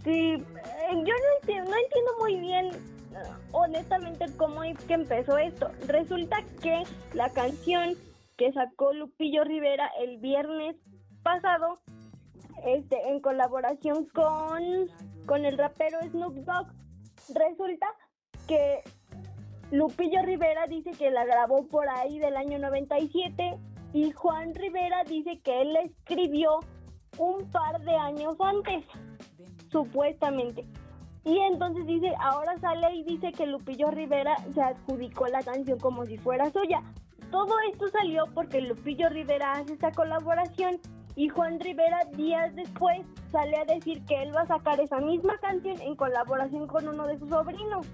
Sí, 0.03 0.33
eh, 0.33 0.43
yo 0.91 0.95
no 0.95 1.39
entiendo, 1.41 1.71
no 1.71 1.77
entiendo 1.77 2.13
muy 2.21 2.37
bien 2.37 2.94
honestamente 3.52 4.26
cómo 4.37 4.64
es 4.64 4.78
que 4.85 4.94
empezó 4.94 5.38
esto. 5.38 5.71
Resulta 5.87 6.37
que 6.62 6.83
la 7.12 7.30
canción 7.30 7.94
que 8.37 8.52
sacó 8.52 8.92
Lupillo 8.92 9.44
Rivera 9.44 9.90
el 10.00 10.18
viernes 10.18 10.76
pasado, 11.23 11.78
este, 12.64 13.09
en 13.09 13.21
colaboración 13.21 14.06
con, 14.06 14.62
con 15.26 15.44
el 15.44 15.56
rapero 15.56 15.99
Snoop 16.02 16.35
Dogg, 16.44 16.66
resulta 17.35 17.87
que 18.47 18.83
Lupillo 19.71 20.23
Rivera 20.23 20.66
dice 20.66 20.90
que 20.92 21.11
la 21.11 21.25
grabó 21.25 21.66
por 21.66 21.88
ahí 21.88 22.18
del 22.18 22.37
año 22.37 22.59
97 22.59 23.59
y 23.92 24.11
Juan 24.11 24.54
Rivera 24.54 25.04
dice 25.04 25.40
que 25.40 25.62
él 25.62 25.73
la 25.73 25.80
escribió 25.80 26.61
un 27.18 27.49
par 27.50 27.80
de 27.80 27.94
años 27.94 28.37
antes 28.40 28.85
supuestamente. 29.71 30.66
Y 31.25 31.38
entonces 31.38 31.87
dice, 31.87 32.12
ahora 32.21 32.59
sale 32.59 32.95
y 32.95 33.04
dice 33.04 33.33
que 33.33 33.47
Lupillo 33.47 33.90
Rivera 33.90 34.37
se 34.52 34.61
adjudicó 34.61 35.26
la 35.26 35.43
canción 35.43 35.78
como 35.78 36.04
si 36.04 36.19
fuera 36.19 36.50
suya. 36.50 36.83
Todo 37.31 37.54
esto 37.73 37.88
salió 37.88 38.25
porque 38.35 38.61
Lupillo 38.61 39.09
Rivera 39.09 39.52
hace 39.52 39.73
esta 39.73 39.90
colaboración 39.93 40.78
y 41.16 41.28
Juan 41.28 41.61
Rivera 41.61 42.04
días 42.16 42.54
después 42.54 43.00
sale 43.33 43.57
a 43.57 43.64
decir 43.64 44.04
que 44.04 44.23
él 44.23 44.35
va 44.35 44.43
a 44.43 44.47
sacar 44.47 44.78
esa 44.81 44.99
misma 44.99 45.38
canción 45.38 45.81
en 45.81 45.97
colaboración 45.97 46.66
con 46.66 46.88
uno 46.88 47.07
de 47.07 47.19
sus 47.19 47.31
sobrinos. 47.31 47.87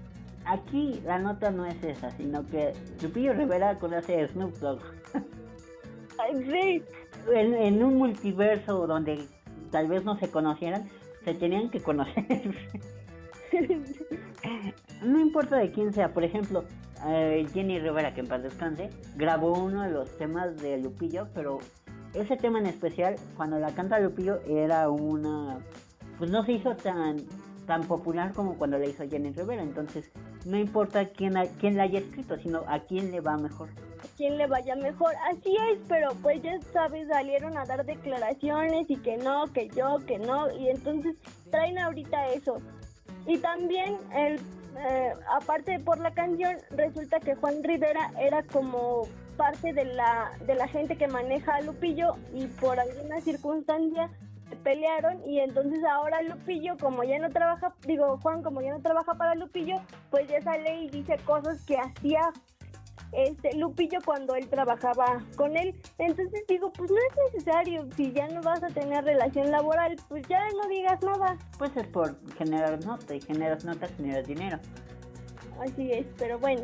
Aquí 0.45 1.01
la 1.05 1.19
nota 1.19 1.51
no 1.51 1.65
es 1.65 1.81
esa, 1.83 2.11
sino 2.11 2.45
que 2.47 2.73
Lupillo 3.01 3.33
Rivera 3.33 3.77
conoce 3.77 4.21
a 4.21 4.27
Snoop 4.27 4.55
Dogg. 4.55 4.81
sí. 6.51 6.83
En, 7.33 7.53
en 7.53 7.83
un 7.83 7.97
multiverso 7.97 8.87
donde 8.87 9.25
tal 9.71 9.87
vez 9.87 10.03
no 10.03 10.17
se 10.17 10.29
conocieran, 10.29 10.89
se 11.23 11.33
tenían 11.33 11.69
que 11.69 11.79
conocer. 11.81 12.55
no 15.03 15.19
importa 15.19 15.57
de 15.57 15.71
quién 15.71 15.93
sea, 15.93 16.13
por 16.13 16.23
ejemplo, 16.23 16.65
eh, 17.07 17.45
Jenny 17.53 17.79
Rivera, 17.79 18.13
que 18.13 18.21
en 18.21 18.27
paz 18.27 18.43
descanse, 18.43 18.89
grabó 19.15 19.53
uno 19.53 19.83
de 19.83 19.91
los 19.91 20.17
temas 20.17 20.57
de 20.57 20.77
Lupillo, 20.77 21.27
pero 21.33 21.59
ese 22.13 22.37
tema 22.37 22.59
en 22.59 22.67
especial, 22.67 23.15
cuando 23.35 23.59
la 23.59 23.73
canta 23.73 23.99
Lupillo, 23.99 24.41
era 24.47 24.89
una. 24.89 25.59
Pues 26.17 26.29
no 26.29 26.43
se 26.45 26.53
hizo 26.53 26.75
tan 26.75 27.17
tan 27.65 27.83
popular 27.83 28.33
como 28.33 28.55
cuando 28.57 28.77
la 28.77 28.85
hizo 28.85 29.07
Jenny 29.07 29.31
Rivera. 29.31 29.61
Entonces, 29.61 30.11
no 30.45 30.57
importa 30.57 31.05
quién, 31.09 31.35
quién 31.59 31.77
la 31.77 31.83
haya 31.83 31.99
escrito, 31.99 32.37
sino 32.37 32.63
a 32.67 32.79
quién 32.79 33.11
le 33.11 33.21
va 33.21 33.37
mejor. 33.37 33.69
A 33.69 34.17
quién 34.17 34.37
le 34.37 34.47
vaya 34.47 34.75
mejor. 34.75 35.13
Así 35.31 35.55
es, 35.71 35.79
pero 35.87 36.09
pues 36.21 36.41
ya 36.41 36.59
sabes, 36.73 37.07
salieron 37.07 37.57
a 37.57 37.65
dar 37.65 37.85
declaraciones 37.85 38.89
y 38.89 38.97
que 38.97 39.17
no, 39.17 39.45
que 39.53 39.69
yo, 39.69 39.99
que 40.05 40.19
no. 40.19 40.51
Y 40.51 40.69
entonces 40.69 41.15
traen 41.49 41.77
ahorita 41.77 42.27
eso. 42.33 42.57
Y 43.25 43.37
también, 43.37 43.97
el, 44.13 44.39
eh, 44.77 45.13
aparte 45.29 45.79
por 45.79 45.99
la 45.99 46.11
canción, 46.11 46.57
resulta 46.71 47.19
que 47.19 47.35
Juan 47.35 47.63
Rivera 47.63 48.11
era 48.19 48.43
como 48.43 49.07
parte 49.37 49.73
de 49.73 49.85
la, 49.85 50.31
de 50.45 50.55
la 50.55 50.67
gente 50.67 50.97
que 50.97 51.07
maneja 51.07 51.55
a 51.55 51.61
Lupillo 51.61 52.15
y 52.33 52.47
por 52.47 52.79
alguna 52.79 53.21
circunstancia 53.21 54.09
pelearon 54.63 55.21
y 55.25 55.39
entonces 55.39 55.83
ahora 55.83 56.21
Lupillo 56.21 56.77
como 56.77 57.03
ya 57.03 57.17
no 57.19 57.29
trabaja, 57.29 57.73
digo 57.87 58.19
Juan 58.21 58.43
como 58.43 58.61
ya 58.61 58.71
no 58.71 58.81
trabaja 58.81 59.15
para 59.15 59.35
Lupillo, 59.35 59.75
pues 60.09 60.27
ya 60.27 60.41
sale 60.41 60.83
y 60.83 60.89
dice 60.89 61.17
cosas 61.25 61.63
que 61.65 61.77
hacía 61.77 62.21
este 63.11 63.55
Lupillo 63.57 63.99
cuando 64.05 64.35
él 64.35 64.47
trabajaba 64.47 65.23
con 65.35 65.57
él. 65.57 65.75
Entonces 65.97 66.43
digo, 66.47 66.71
pues 66.71 66.89
no 66.89 66.97
es 66.97 67.33
necesario, 67.33 67.87
si 67.95 68.11
ya 68.11 68.27
no 68.27 68.41
vas 68.41 68.63
a 68.63 68.67
tener 68.67 69.03
relación 69.03 69.51
laboral, 69.51 69.95
pues 70.07 70.27
ya 70.27 70.41
no 70.51 70.67
digas 70.67 71.01
nada. 71.03 71.37
Pues 71.57 71.75
es 71.75 71.87
por 71.87 72.15
generar 72.37 72.83
nota 72.85 73.15
y 73.15 73.21
generas 73.21 73.65
notas, 73.65 73.91
generas 73.95 74.25
dinero. 74.27 74.59
Así 75.59 75.91
es, 75.91 76.05
pero 76.17 76.39
bueno. 76.39 76.63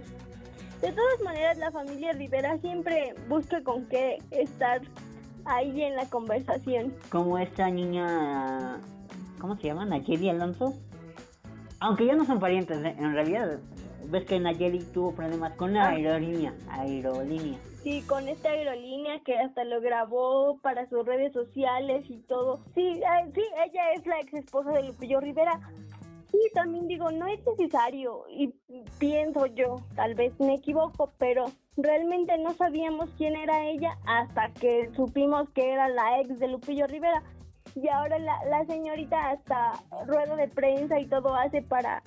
De 0.81 0.91
todas 0.91 1.21
maneras, 1.23 1.57
la 1.57 1.71
familia 1.71 2.13
Rivera 2.13 2.57
siempre 2.59 3.15
busca 3.27 3.63
con 3.63 3.87
qué 3.87 4.19
estar 4.29 4.81
ahí 5.45 5.81
en 5.81 5.95
la 5.95 6.07
conversación. 6.07 6.93
Como 7.09 7.39
esta 7.39 7.69
niña, 7.69 8.79
¿cómo 9.39 9.55
se 9.57 9.63
llama? 9.63 9.85
Nayeli 9.85 10.29
Alonso. 10.29 10.75
Aunque 11.79 12.05
ya 12.05 12.15
no 12.15 12.25
son 12.25 12.39
parientes, 12.39 12.77
¿eh? 12.83 12.95
en 12.97 13.13
realidad 13.13 13.59
ves 14.09 14.25
que 14.25 14.39
Nayeli 14.39 14.79
tuvo 14.93 15.13
problemas 15.13 15.53
con 15.53 15.73
la 15.73 15.85
ah. 15.85 15.89
aerolínea, 15.89 16.53
aerolínea. 16.69 17.59
Sí, 17.83 18.01
con 18.01 18.27
esta 18.27 18.49
aerolínea 18.49 19.19
que 19.23 19.37
hasta 19.37 19.63
lo 19.63 19.79
grabó 19.81 20.59
para 20.61 20.87
sus 20.89 21.05
redes 21.05 21.31
sociales 21.33 22.05
y 22.09 22.17
todo. 22.19 22.59
Sí, 22.75 23.01
sí, 23.33 23.41
ella 23.65 23.91
es 23.95 24.05
la 24.05 24.19
ex 24.19 24.33
esposa 24.33 24.71
de 24.71 24.83
Lupillo 24.83 25.19
Rivera. 25.19 25.59
Sí, 26.31 26.39
también 26.53 26.87
digo, 26.87 27.09
no 27.11 27.27
es 27.27 27.39
necesario 27.45 28.25
y 28.29 28.53
pienso 28.99 29.45
yo, 29.45 29.77
tal 29.95 30.13
vez 30.15 30.37
me 30.39 30.55
equivoco, 30.55 31.13
pero 31.17 31.45
realmente 31.77 32.37
no 32.37 32.53
sabíamos 32.53 33.09
quién 33.17 33.37
era 33.37 33.65
ella 33.65 33.97
hasta 34.05 34.49
que 34.49 34.89
supimos 34.93 35.49
que 35.51 35.71
era 35.71 35.87
la 35.87 36.19
ex 36.19 36.37
de 36.39 36.49
Lupillo 36.49 36.87
Rivera. 36.87 37.23
Y 37.75 37.87
ahora 37.87 38.19
la, 38.19 38.37
la 38.49 38.65
señorita 38.65 39.29
hasta 39.29 39.73
rueda 40.05 40.35
de 40.35 40.47
prensa 40.47 40.99
y 40.99 41.05
todo 41.05 41.33
hace 41.35 41.61
para 41.61 42.01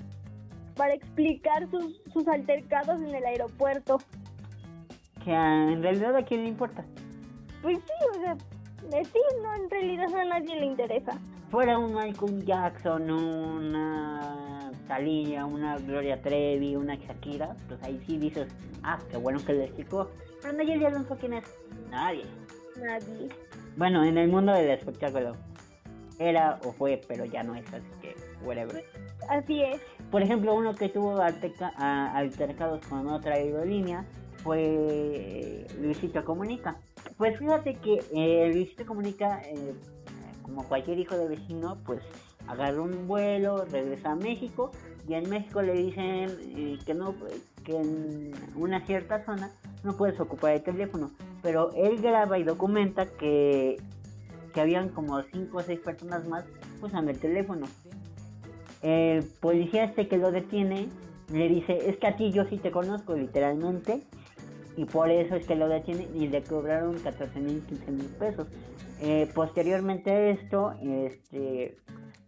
para 0.77 0.95
explicar 0.95 1.69
sus, 1.71 2.01
sus 2.13 2.27
altercados 2.29 3.01
en 3.01 3.15
el 3.15 3.25
aeropuerto. 3.25 3.99
Que 5.25 5.33
en 5.33 5.83
realidad 5.83 6.17
a 6.17 6.25
quién 6.25 6.45
le 6.45 6.49
importa. 6.49 6.85
Pues 7.63 7.79
sí, 7.79 8.07
o 8.11 8.15
sea, 8.21 8.37
sí, 9.05 9.21
no, 9.43 9.55
en 9.55 9.71
realidad 9.71 10.15
a 10.15 10.25
nadie 10.25 10.57
le 10.57 10.67
interesa. 10.67 11.19
Fuera 11.51 11.79
un 11.79 11.95
Michael 11.95 12.45
Jackson, 12.45 13.11
una 13.11 14.71
Talía, 14.87 15.45
una 15.45 15.77
Gloria 15.79 16.21
Trevi, 16.21 16.77
una 16.77 16.95
Shakira, 16.95 17.55
pues 17.69 17.83
ahí 17.83 18.03
sí 18.07 18.19
dices, 18.19 18.49
ah, 18.83 18.99
qué 19.11 19.17
bueno 19.17 19.39
que 19.45 19.53
le 19.53 19.65
explicó. 19.65 20.11
Pero 20.43 20.55
Nayeli 20.55 20.85
Alonso, 20.85 21.17
¿quién 21.19 21.35
es? 21.35 21.45
Nadie. 21.91 22.25
Nadie. 22.77 23.29
Bueno, 23.77 24.05
en 24.05 24.17
el 24.17 24.29
mundo 24.29 24.53
del 24.53 24.71
espectáculo. 24.71 25.37
Era 26.19 26.59
o 26.65 26.73
fue, 26.73 27.01
pero 27.09 27.25
ya 27.25 27.43
no 27.43 27.55
es, 27.55 27.67
así 27.73 27.89
que 28.03 28.15
whatever. 28.45 28.85
Así 29.29 29.63
es. 29.63 29.81
Por 30.11 30.23
ejemplo, 30.23 30.55
uno 30.55 30.75
que 30.75 30.89
tuvo 30.89 31.21
altercados 31.21 32.85
con 32.87 33.09
otra 33.09 33.35
aerolínea 33.35 34.05
fue 34.43 35.67
Luisito 35.81 36.25
Comunica. 36.25 36.77
Pues 37.17 37.39
fíjate 37.39 37.75
que 37.75 38.03
eh, 38.13 38.51
Luisito 38.53 38.85
Comunica, 38.87 39.41
eh, 39.43 39.75
como 40.43 40.65
cualquier 40.65 40.99
hijo 40.99 41.17
de 41.17 41.29
vecino, 41.29 41.79
pues 41.87 42.01
agarra 42.49 42.83
un 42.83 43.07
vuelo, 43.07 43.65
regresa 43.67 44.13
a 44.13 44.17
México 44.17 44.73
y 45.07 45.15
en 45.15 45.29
México 45.31 45.63
le 45.63 45.75
dicen 45.75 46.29
eh, 46.57 46.79
que 46.85 46.95
no, 46.95 47.15
que 47.65 47.77
en 47.77 48.33
una 48.57 48.85
cierta 48.87 49.25
zona 49.25 49.53
no 49.85 49.97
puedes 49.97 50.19
ocupar 50.19 50.55
el 50.55 50.63
teléfono. 50.63 51.11
Pero 51.43 51.71
él 51.75 52.03
graba 52.03 52.39
y 52.39 52.43
documenta 52.43 53.07
que 53.07 53.77
que 54.53 54.61
habían 54.61 54.89
como 54.91 55.23
cinco 55.23 55.59
o 55.59 55.63
seis 55.63 55.81
personas 55.81 56.27
más 56.27 56.45
usando 56.83 57.11
el 57.11 57.19
teléfono. 57.19 57.67
El 58.83 59.25
policía 59.25 59.85
este 59.85 60.09
que 60.09 60.17
lo 60.17 60.31
detiene 60.31 60.89
le 61.33 61.49
dice, 61.49 61.89
es 61.89 61.97
que 61.99 62.07
a 62.07 62.17
ti 62.17 62.33
yo 62.33 62.45
sí 62.47 62.57
te 62.57 62.71
conozco 62.71 63.15
literalmente 63.15 64.03
y 64.77 64.85
por 64.85 65.11
eso 65.11 65.37
es 65.37 65.47
que 65.47 65.55
lo 65.55 65.69
detiene 65.69 66.09
y 66.15 66.29
le 66.29 66.43
cobraron 66.43 66.99
14 66.99 67.39
mil, 67.41 67.63
15 67.63 67.91
mil 67.91 68.07
pesos. 68.07 68.49
Eh, 69.01 69.31
posteriormente 69.35 70.11
a 70.11 70.31
esto, 70.31 70.75
este, 70.83 71.77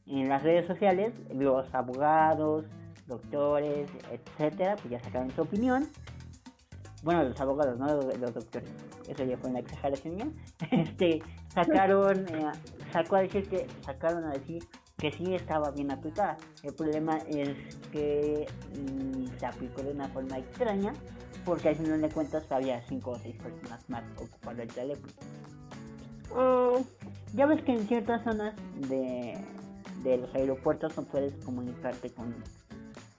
en 0.06 0.28
las 0.28 0.42
redes 0.42 0.66
sociales, 0.66 1.12
los 1.32 1.72
abogados, 1.74 2.64
doctores, 3.06 3.88
etcétera, 4.10 4.76
pues 4.76 4.90
ya 4.90 5.00
sacaron 5.00 5.30
su 5.30 5.42
opinión. 5.42 5.88
Bueno, 7.02 7.24
los 7.24 7.40
abogados, 7.40 7.78
no 7.78 7.86
los, 7.86 8.34
doctores. 8.34 8.68
Eso 9.08 9.24
ya 9.24 9.36
fue 9.36 9.50
una 9.50 9.58
exageración 9.58 10.16
mía. 10.16 10.28
Este, 10.70 11.22
sacaron, 11.48 12.26
eh, 12.28 12.52
sacó 12.92 13.16
a 13.16 13.22
decir 13.22 13.48
que, 13.48 13.66
sacaron 13.84 14.24
a 14.24 14.30
decir 14.30 14.64
que 15.02 15.10
sí 15.10 15.34
estaba 15.34 15.72
bien 15.72 15.90
aplicada. 15.90 16.36
El 16.62 16.74
problema 16.74 17.18
es 17.28 17.56
que 17.90 18.46
mm, 18.78 19.36
se 19.36 19.46
aplicó 19.46 19.82
de 19.82 19.90
una 19.90 20.06
forma 20.06 20.38
extraña, 20.38 20.92
porque 21.44 21.70
al 21.70 21.74
final 21.74 22.00
de 22.00 22.08
cuentas 22.08 22.44
había 22.52 22.80
cinco 22.82 23.10
o 23.10 23.18
seis 23.18 23.34
personas 23.34 23.90
más 23.90 24.04
ocupando 24.16 24.62
el 24.62 24.68
teléfono. 24.68 25.12
Oh. 26.34 26.80
ya 27.34 27.46
ves 27.46 27.60
que 27.62 27.72
en 27.72 27.88
ciertas 27.88 28.22
zonas 28.22 28.54
de, 28.88 29.36
de 30.04 30.18
los 30.18 30.32
aeropuertos 30.36 30.96
no 30.96 31.02
puedes 31.02 31.34
comunicarte 31.44 32.08
con... 32.10 32.32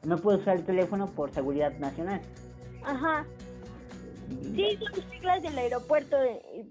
No 0.05 0.17
puedes 0.17 0.41
usar 0.41 0.55
el 0.55 0.65
teléfono 0.65 1.07
por 1.07 1.31
seguridad 1.33 1.77
nacional. 1.79 2.21
Ajá. 2.85 3.25
Sí, 4.55 4.79
son 4.79 5.11
siglas 5.11 5.43
del 5.43 5.57
aeropuerto. 5.57 6.17
De... 6.17 6.65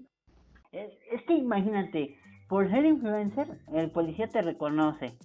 Es, 0.71 1.21
que 1.27 1.35
imagínate, 1.35 2.17
por 2.53 2.69
ser 2.69 2.85
influencer, 2.85 3.47
el 3.73 3.89
policía 3.89 4.27
te 4.27 4.39
reconoce. 4.43 5.17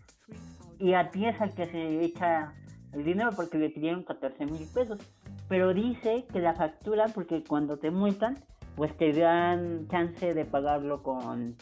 Y 0.78 0.94
a 0.94 1.11
ti 1.11 1.26
es 1.26 1.38
al 1.42 1.52
que 1.52 1.66
se 1.66 2.02
echa 2.02 2.54
el 2.94 3.04
dinero 3.04 3.32
porque 3.37 3.58
le 3.58 3.68
pidieron 3.68 4.02
14 4.02 4.47
mil 4.47 4.66
pesos. 4.73 4.99
Pero 5.47 5.75
dice 5.75 6.25
que 6.32 6.40
la 6.40 6.54
factura, 6.54 7.04
porque 7.14 7.44
cuando 7.47 7.76
te 7.76 7.90
multan, 7.90 8.38
pues 8.76 8.97
te 8.97 9.12
dan 9.12 9.88
chance 9.88 10.32
de 10.32 10.47
pagarlo 10.47 11.02
con, 11.02 11.54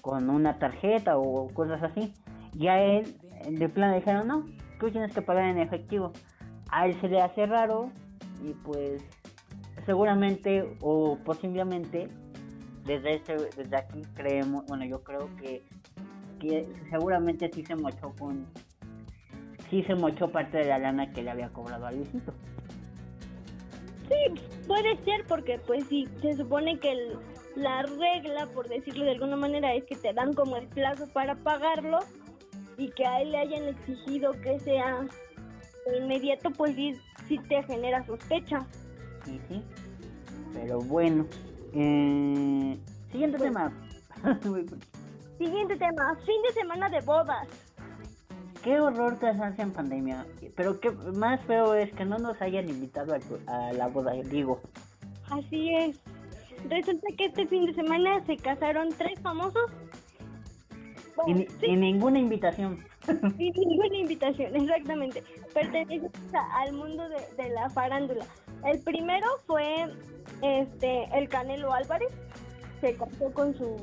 con 0.00 0.30
una 0.30 0.58
tarjeta 0.58 1.16
o 1.16 1.46
cosas 1.54 1.80
así. 1.80 2.12
Y 2.52 2.66
a 2.66 2.82
él, 2.82 3.18
de 3.48 3.68
plan, 3.68 3.92
le 3.92 3.98
dijeron, 3.98 4.26
no, 4.26 4.46
tú 4.80 4.90
tienes 4.90 5.14
que 5.14 5.22
pagar 5.22 5.44
en 5.44 5.58
efectivo. 5.58 6.12
A 6.72 6.88
él 6.88 7.00
se 7.00 7.06
le 7.06 7.22
hace 7.22 7.46
raro 7.46 7.92
y 8.42 8.52
pues 8.64 9.00
seguramente 9.86 10.76
o 10.80 11.18
posiblemente 11.24 12.08
desde 12.88 13.14
este, 13.16 13.36
desde 13.36 13.76
aquí 13.76 14.02
creemos, 14.14 14.64
bueno 14.66 14.84
yo 14.86 15.02
creo 15.04 15.28
que, 15.36 15.62
que 16.40 16.66
seguramente 16.90 17.50
sí 17.52 17.64
se 17.64 17.76
mochó 17.76 18.14
con 18.18 18.46
sí 19.68 19.82
se 19.82 19.94
mochó 19.94 20.32
parte 20.32 20.56
de 20.58 20.64
la 20.64 20.78
lana 20.78 21.12
que 21.12 21.22
le 21.22 21.30
había 21.30 21.50
cobrado 21.50 21.86
a 21.86 21.92
Luisito. 21.92 22.32
Sí, 24.08 24.40
puede 24.66 24.96
ser 25.04 25.26
porque 25.28 25.58
pues 25.66 25.84
sí, 25.88 26.08
se 26.22 26.34
supone 26.34 26.78
que 26.78 27.12
la 27.56 27.82
regla, 27.82 28.46
por 28.54 28.66
decirlo 28.68 29.04
de 29.04 29.10
alguna 29.10 29.36
manera, 29.36 29.74
es 29.74 29.84
que 29.84 29.96
te 29.96 30.14
dan 30.14 30.32
como 30.32 30.56
el 30.56 30.66
plazo 30.68 31.06
para 31.12 31.34
pagarlo 31.34 31.98
y 32.78 32.88
que 32.92 33.04
a 33.04 33.20
él 33.20 33.32
le 33.32 33.38
hayan 33.38 33.68
exigido 33.68 34.32
que 34.40 34.58
sea 34.60 35.06
inmediato, 36.00 36.50
pues 36.50 36.74
sí, 36.74 36.94
sí 37.26 37.38
te 37.48 37.62
genera 37.64 38.06
sospecha. 38.06 38.66
Sí, 39.26 39.38
sí. 39.48 39.62
Pero 40.54 40.80
bueno. 40.80 41.26
Eh, 41.74 42.78
siguiente 43.10 43.38
tema. 43.38 43.72
siguiente 45.38 45.76
tema. 45.76 46.16
Fin 46.24 46.42
de 46.42 46.52
semana 46.52 46.88
de 46.88 47.00
bodas. 47.00 47.48
Qué 48.62 48.80
horror 48.80 49.18
casarse 49.18 49.62
en 49.62 49.72
pandemia. 49.72 50.26
Pero 50.56 50.80
qué 50.80 50.90
más 50.90 51.40
feo 51.42 51.74
es 51.74 51.92
que 51.92 52.04
no 52.04 52.18
nos 52.18 52.40
hayan 52.42 52.68
invitado 52.68 53.14
a, 53.46 53.72
la 53.72 53.88
boda, 53.88 54.12
digo. 54.12 54.60
Así 55.30 55.74
es. 55.74 56.00
Resulta 56.68 57.06
que 57.16 57.26
este 57.26 57.46
fin 57.46 57.66
de 57.66 57.74
semana 57.74 58.24
se 58.26 58.36
casaron 58.36 58.88
tres 58.96 59.20
famosos. 59.20 59.70
y, 61.26 61.76
ninguna 61.76 62.18
invitación. 62.18 62.78
Sin 63.06 63.52
ninguna 63.54 63.96
invitación, 63.96 64.56
exactamente. 64.56 65.22
Pertenece 65.54 66.10
al 66.54 66.72
mundo 66.72 67.08
de 67.08 67.48
la 67.50 67.70
farándula. 67.70 68.26
El 68.64 68.80
primero 68.80 69.26
fue 69.46 69.86
este 70.42 71.04
el 71.16 71.28
Canelo 71.28 71.72
Álvarez. 71.72 72.12
Se 72.80 72.96
casó 72.96 73.32
con 73.32 73.54
su 73.54 73.76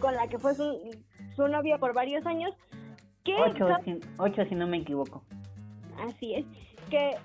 con 0.00 0.14
la 0.14 0.26
que 0.28 0.38
fue 0.38 0.54
su, 0.54 0.90
su 1.36 1.48
novia 1.48 1.78
por 1.78 1.94
varios 1.94 2.24
años. 2.26 2.52
Que 3.24 3.34
ocho, 4.18 4.44
si, 4.48 4.54
no 4.54 4.66
me 4.66 4.78
equivoco. 4.78 5.22
Así 6.06 6.34
es. 6.34 6.46
Que 6.90 7.16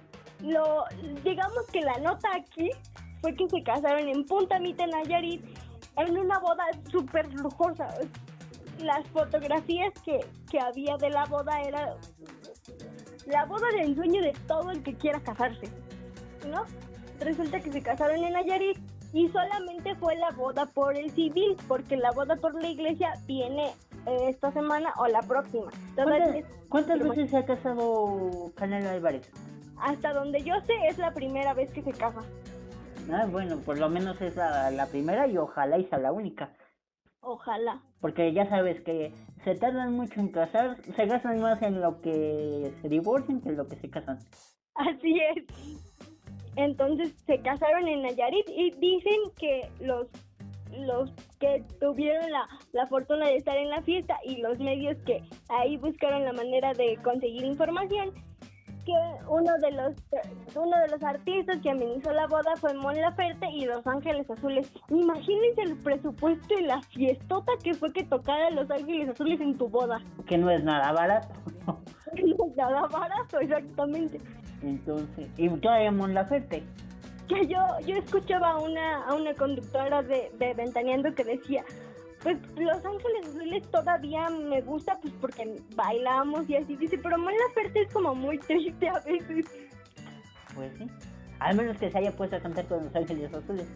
lo 0.42 0.86
digamos 1.24 1.68
que 1.72 1.82
la 1.82 1.98
nota 2.00 2.30
aquí 2.36 2.70
fue 3.22 3.36
que 3.36 3.50
se 3.50 3.62
casaron 3.64 4.08
en 4.08 4.26
Punta 4.26 4.60
Mita, 4.60 4.88
Nayarit, 4.88 5.44
en 5.98 6.18
una 6.18 6.40
boda 6.40 6.66
súper 6.90 7.34
lujosa. 7.34 7.88
Las 8.80 9.06
fotografías 9.10 9.92
que, 10.06 10.20
que 10.50 10.60
había 10.60 10.96
de 10.96 11.10
la 11.10 11.26
boda 11.26 11.62
era 11.62 11.98
la 13.26 13.46
boda 13.46 13.68
del 13.78 13.94
dueño 13.94 14.22
de 14.22 14.32
todo 14.48 14.72
el 14.72 14.82
que 14.84 14.94
quiera 14.96 15.20
casarse. 15.20 15.70
¿no? 16.48 16.66
Resulta 17.20 17.60
que 17.60 17.72
se 17.72 17.82
casaron 17.82 18.24
en 18.24 18.34
Nayarit 18.34 18.78
y 19.14 19.28
solamente 19.30 19.96
fue 19.96 20.16
la 20.16 20.32
boda 20.32 20.66
por 20.68 20.96
el 20.96 21.10
civil, 21.12 21.58
porque 21.68 21.98
la 21.98 22.12
boda 22.12 22.36
por 22.36 22.54
la 22.62 22.70
iglesia 22.70 23.14
viene 23.26 23.74
eh, 24.06 24.30
esta 24.30 24.52
semana 24.52 24.94
o 24.98 25.08
la 25.08 25.22
próxima. 25.22 25.72
¿Cuántas, 26.70 27.00
veces 27.00 27.30
se 27.32 27.38
ha 27.38 27.46
casado 27.46 28.52
Canelo 28.56 28.90
Álvarez? 28.90 29.30
Hasta 29.82 30.14
donde 30.14 30.44
yo 30.44 30.60
sé 30.62 30.74
es 30.88 30.98
la 30.98 31.14
primera 31.14 31.54
vez 31.54 31.72
que 31.72 31.82
se 31.82 31.92
casa. 31.92 32.22
Ah, 33.12 33.26
bueno, 33.30 33.58
por 33.60 33.80
lo 33.80 33.90
menos 33.90 34.22
es 34.22 34.36
la, 34.36 34.88
primera 34.92 35.28
y 35.28 35.38
ojalá 35.38 35.78
y 35.80 35.86
sea 35.86 35.98
la 35.98 36.12
única. 36.12 36.54
Ojalá. 37.22 37.82
Porque 38.00 38.32
ya 38.34 38.48
sabes 38.50 38.82
que 38.82 39.14
se 39.44 39.56
tardan 39.56 39.94
mucho 39.94 40.20
en 40.20 40.32
casar, 40.32 40.78
se 40.96 41.06
gastan 41.06 41.42
más 41.42 41.62
en 41.62 41.82
lo 41.82 42.02
que 42.02 42.72
se 42.82 42.88
divorcian 42.90 43.42
que 43.42 43.50
en 43.50 43.58
lo 43.58 43.68
que 43.68 43.78
se 43.78 43.90
casan. 43.90 44.20
Así 44.76 45.20
es. 45.20 45.89
Entonces 46.60 47.14
se 47.26 47.40
casaron 47.40 47.88
en 47.88 48.02
Nayarit 48.02 48.50
y 48.50 48.72
dicen 48.72 49.20
que 49.38 49.70
los 49.80 50.08
los 50.78 51.12
que 51.40 51.64
tuvieron 51.80 52.30
la, 52.32 52.48
la, 52.74 52.86
fortuna 52.86 53.26
de 53.26 53.38
estar 53.38 53.58
en 53.58 53.70
la 53.70 53.82
fiesta 53.82 54.18
y 54.24 54.38
los 54.38 54.60
medios 54.60 54.96
que 55.04 55.24
ahí 55.50 55.78
buscaron 55.78 56.24
la 56.24 56.34
manera 56.34 56.74
de 56.74 56.96
conseguir 57.02 57.44
información 57.44 58.14
que 58.86 58.94
uno 59.28 59.52
de 59.62 59.72
los 59.72 59.96
uno 60.56 60.78
de 60.80 60.88
los 60.90 61.04
artistas 61.04 61.60
que 61.62 61.70
amenizó 61.70 62.12
la 62.12 62.28
boda 62.28 62.56
fue 62.58 62.74
Mon 62.74 62.96
Laferte 62.96 63.48
y 63.52 63.66
Los 63.66 63.86
Ángeles 63.86 64.30
Azules. 64.30 64.72
Imagínense 64.90 65.62
el 65.62 65.78
presupuesto 65.78 66.54
y 66.60 66.64
la 66.64 66.82
fiestota 66.82 67.52
que 67.64 67.74
fue 67.74 67.92
que 67.94 68.04
tocara 68.04 68.50
Los 68.50 68.70
Ángeles 68.72 69.10
Azules 69.10 69.40
en 69.42 69.58
tu 69.58 69.70
boda. 69.70 70.00
Que 70.26 70.38
no 70.38 70.50
es 70.50 70.64
nada 70.64 70.92
barato. 70.92 71.30
no 71.68 72.46
es 72.46 72.56
nada 72.56 72.88
barato, 72.88 73.40
exactamente. 73.40 74.20
Entonces, 74.62 75.28
y 75.38 75.50
todavía 75.50 75.92
Mon 75.92 76.14
Laferte. 76.14 76.64
Que 77.28 77.48
yo, 77.48 77.60
yo 77.86 77.96
escuchaba 77.96 78.52
a 78.52 78.60
una, 78.60 79.06
a 79.06 79.14
una 79.14 79.34
conductora 79.36 80.02
de, 80.02 80.32
de 80.38 80.54
Ventaneando 80.54 81.14
que 81.14 81.24
decía, 81.24 81.64
pues 82.24 82.38
Los 82.58 82.84
Ángeles 82.86 83.28
Azules 83.28 83.72
todavía 83.72 84.30
me 84.30 84.62
gusta 84.62 84.98
pues 85.02 85.14
porque 85.22 85.62
bailamos 85.76 86.50
y 86.50 86.56
así 86.56 86.76
dice, 86.76 86.98
pero 86.98 87.18
Mon 87.18 87.34
Laferte 87.48 87.82
es 87.82 87.94
como 87.94 88.16
muy 88.16 88.38
triste 88.40 88.90
a 88.90 89.00
veces. 89.00 89.46
Pues 90.56 90.72
sí. 90.78 90.88
Al 91.40 91.56
menos 91.56 91.78
que 91.78 91.90
se 91.90 91.98
haya 91.98 92.12
puesto 92.12 92.36
a 92.36 92.40
cantar 92.40 92.66
con 92.68 92.84
Los 92.84 92.96
Ángeles 92.96 93.34
Azules. 93.34 93.68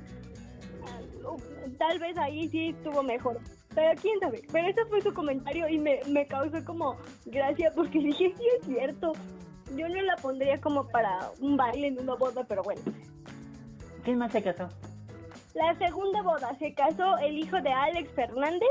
Tal 1.78 2.00
vez 2.00 2.18
ahí 2.18 2.50
sí 2.50 2.70
estuvo 2.70 3.02
mejor. 3.04 3.40
Pero 3.74 4.00
quién 4.02 4.20
sabe. 4.20 4.42
Pero 4.52 4.68
ese 4.68 4.86
fue 4.86 5.02
su 5.02 5.14
comentario 5.14 5.68
y 5.70 5.78
me, 5.78 6.00
me 6.10 6.26
causó 6.28 6.64
como 6.66 6.98
gracia 7.26 7.72
porque 7.74 8.00
dije, 8.04 8.34
sí 8.38 8.44
es 8.60 8.66
cierto. 8.66 9.14
Yo 9.76 9.88
no 9.90 10.02
la 10.02 10.16
pondría 10.18 10.60
como 10.62 10.88
para 10.88 11.32
un 11.40 11.58
baile 11.58 11.88
en 11.88 12.00
una 12.00 12.16
boda, 12.16 12.44
pero 12.48 12.64
bueno. 12.64 12.82
¿Quién 14.04 14.18
más 14.18 14.32
se 14.32 14.44
casó? 14.44 14.70
La 15.54 15.78
segunda 15.78 16.22
boda 16.22 16.56
se 16.60 16.74
casó 16.74 17.18
el 17.20 17.38
hijo 17.38 17.62
de 17.62 17.72
Alex 17.72 18.12
Fernández, 18.14 18.70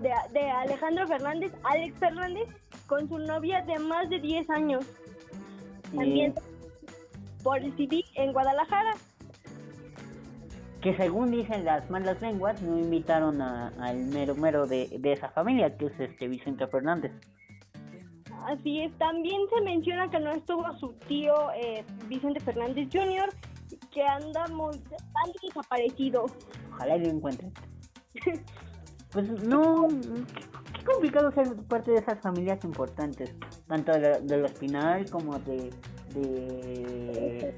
de, 0.00 0.50
Alejandro 0.50 1.06
Fernández, 1.06 1.52
Alex 1.62 1.98
Fernández, 1.98 2.48
con 2.86 3.08
su 3.08 3.18
novia 3.18 3.62
de 3.62 3.78
más 3.78 4.08
de 4.08 4.18
10 4.18 4.50
años. 4.50 4.86
También 5.94 6.34
por 7.42 7.58
el 7.58 7.74
CD 7.76 8.04
en 8.14 8.32
Guadalajara. 8.32 8.94
Que 10.82 10.96
según 10.96 11.30
dicen 11.30 11.64
las 11.64 11.88
malas 11.90 12.20
lenguas, 12.22 12.62
no 12.62 12.78
invitaron 12.78 13.40
al 13.42 13.96
mero 14.06 14.34
mero 14.34 14.66
de, 14.66 14.88
de 15.00 15.12
esa 15.12 15.28
familia, 15.30 15.76
que 15.76 15.86
es 15.86 16.00
este 16.00 16.28
Vicente 16.28 16.66
Fernández. 16.66 17.12
Así 18.48 18.80
es, 18.80 18.92
también 18.96 19.42
se 19.54 19.60
menciona 19.60 20.10
que 20.10 20.18
no 20.20 20.30
estuvo 20.32 20.64
su 20.78 20.94
tío 21.06 21.34
eh, 21.54 21.84
Vicente 22.06 22.40
Fernández 22.40 22.88
Jr., 22.90 23.28
que 23.92 24.02
anda 24.02 24.46
muy 24.48 24.80
desaparecido. 25.42 26.24
Ojalá 26.72 26.96
lo 26.96 27.08
encuentren. 27.08 27.52
Pues 29.10 29.26
no, 29.42 29.88
qué 29.88 30.84
complicado 30.84 31.32
ser 31.32 31.56
parte 31.66 31.92
de 31.92 31.96
esas 31.96 32.20
familias 32.20 32.62
importantes, 32.62 33.34
tanto 33.66 33.90
de, 33.92 34.20
de 34.20 34.36
los 34.36 34.52
Pinal 34.52 35.08
como 35.08 35.38
de, 35.38 35.70
de 36.12 37.54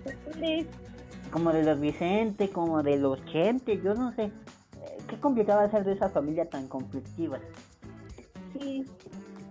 como 1.33 1.53
de 1.53 1.65
los 1.65 1.81
Vicente, 1.81 2.51
como 2.51 2.85
de 2.85 2.99
los 2.99 3.25
Chente, 3.25 3.81
yo 3.83 3.95
no 3.95 4.15
sé. 4.15 4.27
Eh, 4.27 4.99
qué 5.09 5.19
complicado 5.19 5.69
ser 5.73 5.85
de 5.85 5.95
esa 5.95 6.09
familia 6.09 6.49
tan 6.49 6.69
conflictiva. 6.69 7.41
Sí. 8.57 8.85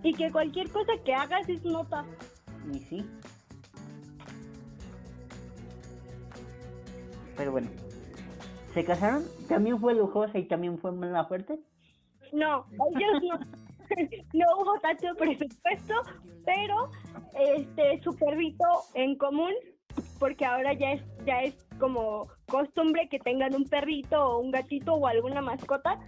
Y 0.02 0.14
que 0.14 0.30
cualquier 0.30 0.70
cosa 0.70 0.92
que 1.04 1.14
hagas 1.14 1.48
es 1.48 1.62
nota. 1.64 2.04
Y 2.72 2.78
sí. 2.78 3.06
Pero 7.36 7.52
bueno. 7.52 7.68
¿Se 8.74 8.84
casaron? 8.84 9.24
¿También 9.48 9.78
fue 9.80 9.94
lujosa 9.94 10.38
y 10.38 10.44
también 10.44 10.78
fue 10.78 10.92
mala 10.92 11.24
fuerte? 11.24 11.58
No, 12.32 12.64
ellos 12.94 13.22
no. 13.22 13.38
no 14.32 14.46
hubo 14.58 14.78
tanto 14.80 15.08
presupuesto, 15.16 15.94
pero 16.44 16.90
este 17.34 18.00
su 18.02 18.14
perrito 18.14 18.64
en 18.94 19.16
común, 19.16 19.52
porque 20.18 20.44
ahora 20.44 20.72
ya 20.74 20.92
es 20.92 21.02
ya 21.24 21.42
es 21.42 21.54
como 21.78 22.28
costumbre 22.46 23.08
que 23.08 23.18
tengan 23.18 23.54
un 23.54 23.64
perrito 23.64 24.22
o 24.22 24.38
un 24.38 24.50
gatito 24.50 24.94
o 24.94 25.06
alguna 25.06 25.40
mascota 25.40 25.98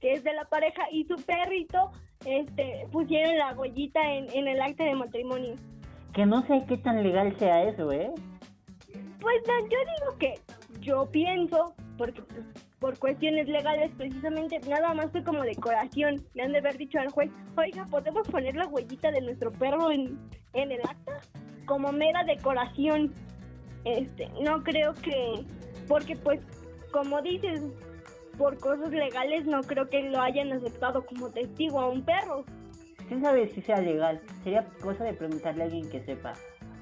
que 0.00 0.12
es 0.12 0.24
de 0.24 0.32
la 0.32 0.44
pareja 0.44 0.82
y 0.90 1.04
su 1.04 1.16
perrito 1.16 1.90
este 2.24 2.86
pusieron 2.90 3.36
la 3.38 3.52
huellita 3.54 4.00
en, 4.12 4.30
en 4.32 4.48
el 4.48 4.60
acta 4.60 4.84
de 4.84 4.94
matrimonio. 4.94 5.54
Que 6.12 6.26
no 6.26 6.46
sé 6.46 6.64
qué 6.68 6.76
tan 6.76 7.02
legal 7.02 7.34
sea 7.38 7.62
eso, 7.64 7.90
¿eh? 7.92 8.10
Pues 9.20 9.36
no, 9.46 9.60
yo 9.60 9.78
digo 9.98 10.18
que 10.18 10.34
yo 10.80 11.08
pienso, 11.10 11.74
porque 11.96 12.22
pues, 12.22 12.44
por 12.80 12.98
cuestiones 12.98 13.48
legales 13.48 13.92
precisamente, 13.96 14.58
nada 14.68 14.92
más 14.92 15.10
fue 15.12 15.22
como 15.22 15.42
decoración. 15.42 16.22
Le 16.34 16.42
han 16.42 16.52
de 16.52 16.58
haber 16.58 16.76
dicho 16.76 16.98
al 16.98 17.10
juez, 17.10 17.30
oiga, 17.56 17.86
¿podemos 17.86 18.28
poner 18.28 18.56
la 18.56 18.66
huellita 18.66 19.10
de 19.12 19.20
nuestro 19.20 19.52
perro 19.52 19.90
en, 19.92 20.18
en 20.52 20.72
el 20.72 20.80
acta? 20.80 21.20
Como 21.66 21.92
mera 21.92 22.24
decoración. 22.24 23.12
Este, 23.84 24.28
no 24.42 24.62
creo 24.64 24.94
que, 24.94 25.44
porque 25.88 26.16
pues, 26.16 26.40
como 26.90 27.22
dices, 27.22 27.62
por 28.36 28.58
cosas 28.58 28.90
legales 28.90 29.46
no 29.46 29.62
creo 29.62 29.88
que 29.88 30.02
lo 30.02 30.20
hayan 30.20 30.52
aceptado 30.52 31.04
como 31.04 31.30
testigo 31.30 31.80
a 31.80 31.88
un 31.88 32.02
perro. 32.04 32.44
¿Quién 33.08 33.22
sabe 33.22 33.48
si 33.48 33.60
sea 33.62 33.80
legal? 33.80 34.20
Sería 34.42 34.66
cosa 34.80 35.04
de 35.04 35.12
preguntarle 35.12 35.62
a 35.62 35.66
alguien 35.66 35.88
que 35.90 36.02
sepa. 36.02 36.32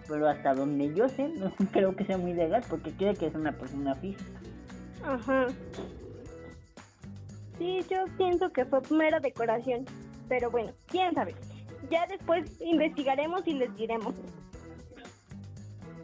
Pero 0.08 0.28
hasta 0.28 0.54
donde 0.54 0.94
yo 0.94 1.08
sé, 1.08 1.28
no 1.28 1.52
creo 1.72 1.94
que 1.94 2.04
sea 2.04 2.18
muy 2.18 2.34
legal 2.34 2.62
porque 2.68 2.90
quiere 2.92 3.16
que 3.16 3.26
es 3.26 3.34
una 3.34 3.52
persona 3.52 3.94
física. 3.96 4.40
Ajá. 5.04 5.46
Sí, 7.58 7.84
yo 7.90 8.04
pienso 8.16 8.50
que 8.52 8.64
fue 8.64 8.80
mera 8.90 9.20
decoración. 9.20 9.84
Pero 10.28 10.50
bueno, 10.50 10.72
quién 10.86 11.14
sabe. 11.14 11.34
Ya 11.90 12.06
después 12.06 12.60
investigaremos 12.60 13.46
y 13.46 13.54
les 13.54 13.74
diremos. 13.76 14.14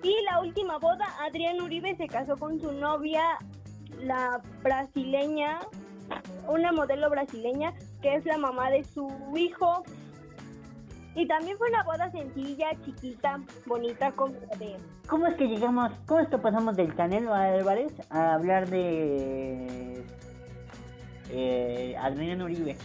Y 0.03 0.15
la 0.25 0.41
última 0.41 0.79
boda, 0.79 1.07
Adrián 1.27 1.61
Uribe 1.61 1.97
se 1.97 2.07
casó 2.07 2.37
con 2.37 2.61
su 2.61 2.73
novia, 2.73 3.23
la 4.01 4.41
brasileña, 4.63 5.61
una 6.49 6.73
modelo 6.73 7.11
brasileña, 7.11 7.73
que 8.03 8.15
es 8.15 8.25
la 8.25 8.39
mamá 8.39 8.71
de 8.71 8.85
su 8.85 9.11
hijo. 9.37 9.85
Y 11.15 11.27
también 11.27 11.57
fue 11.57 11.71
una 11.71 11.83
boda 11.83 12.11
sencilla, 12.11 12.71
chiquita, 12.85 13.41
bonita, 13.65 14.13
como 14.13 14.35
de... 14.59 14.77
¿Cómo 15.09 15.27
es 15.27 15.35
que 15.37 15.49
llegamos, 15.49 15.91
cómo 16.07 16.21
es 16.21 16.29
que 16.29 16.37
pasamos 16.37 16.77
del 16.77 16.95
Canelo 16.95 17.33
Álvarez 17.33 17.93
a 18.11 18.35
hablar 18.35 18.69
de 18.69 20.05
eh, 21.31 21.97
Adrián 21.99 22.43
Uribe? 22.43 22.77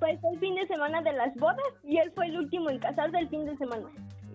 Pues 0.00 0.20
fue 0.20 0.30
el 0.32 0.40
fin 0.40 0.54
de 0.56 0.66
semana 0.66 1.02
de 1.02 1.12
las 1.12 1.34
bodas 1.36 1.58
y 1.84 1.98
él 1.98 2.10
fue 2.14 2.26
el 2.26 2.38
último 2.38 2.70
en 2.70 2.78
casarse 2.80 3.18
el 3.18 3.28
fin 3.28 3.44
de 3.44 3.56
semana. 3.56 3.86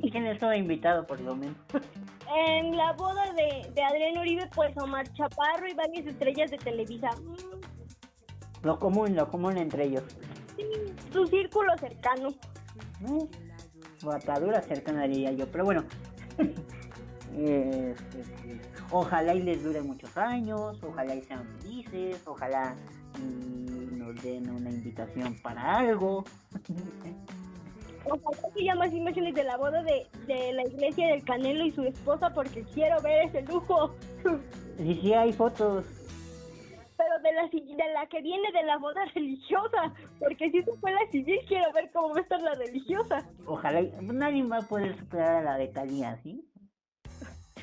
¿Y 0.01 0.11
quién 0.11 0.25
estaba 0.27 0.55
invitado 0.55 1.05
por 1.05 1.19
lo 1.19 1.35
menos? 1.35 1.57
En 2.33 2.75
la 2.75 2.93
boda 2.93 3.33
de, 3.33 3.69
de 3.73 3.83
Adrián 3.83 4.17
Uribe, 4.17 4.49
pues 4.53 4.75
Omar 4.77 5.11
Chaparro 5.13 5.67
y 5.67 5.73
varias 5.73 6.07
estrellas 6.07 6.51
de 6.51 6.57
Televisa. 6.57 7.09
Lo 8.63 8.79
común, 8.79 9.15
lo 9.15 9.29
común 9.29 9.57
entre 9.57 9.85
ellos. 9.85 10.03
sí, 10.55 10.65
su 11.11 11.27
círculo 11.27 11.77
cercano. 11.77 12.29
¿no? 13.01 13.27
O 14.03 14.11
atadura 14.11 14.61
cercana 14.61 15.03
diría 15.07 15.31
yo, 15.31 15.47
pero 15.51 15.65
bueno. 15.65 15.83
Este, 17.37 18.23
pues, 18.45 18.61
ojalá 18.91 19.35
y 19.35 19.41
les 19.41 19.61
dure 19.61 19.81
muchos 19.81 20.15
años, 20.15 20.81
ojalá 20.81 21.15
y 21.15 21.21
sean 21.21 21.45
felices, 21.59 22.21
ojalá 22.25 22.73
y 23.17 23.97
nos 23.97 24.15
den 24.23 24.49
una 24.49 24.69
invitación 24.69 25.35
para 25.41 25.79
algo. 25.79 26.23
Ojalá 28.09 28.53
que 28.53 28.61
haya 28.61 28.75
más 28.75 28.93
imágenes 28.93 29.33
de 29.35 29.43
la 29.43 29.57
boda 29.57 29.81
de, 29.83 30.07
de 30.27 30.53
la 30.53 30.63
iglesia 30.63 31.07
del 31.07 31.23
Canelo 31.23 31.65
y 31.65 31.71
su 31.71 31.83
esposa 31.83 32.29
porque 32.33 32.63
quiero 32.73 33.01
ver 33.01 33.27
ese 33.27 33.41
lujo. 33.43 33.95
Y 34.77 34.93
sí 34.95 35.13
hay 35.13 35.31
fotos, 35.31 35.85
Pero 36.97 37.19
de 37.23 37.31
la, 37.31 37.47
de 37.47 37.93
la 37.93 38.05
que 38.07 38.21
viene 38.21 38.51
de 38.51 38.63
la 38.63 38.77
boda 38.77 39.05
religiosa, 39.13 39.93
porque 40.19 40.51
si 40.51 40.61
se 40.63 40.73
fue 40.81 40.91
la 40.91 41.09
civil 41.11 41.39
quiero 41.47 41.71
ver 41.71 41.89
cómo 41.93 42.09
va 42.09 42.19
a 42.19 42.23
estar 42.23 42.41
la 42.41 42.53
religiosa. 42.55 43.25
ojalá 43.45 43.81
nadie 44.01 44.43
va 44.43 44.57
a 44.57 44.61
poder 44.67 44.97
superar 44.99 45.35
a 45.37 45.41
la 45.43 45.57
de 45.57 45.69
Talía, 45.69 46.17
¿sí? 46.23 46.45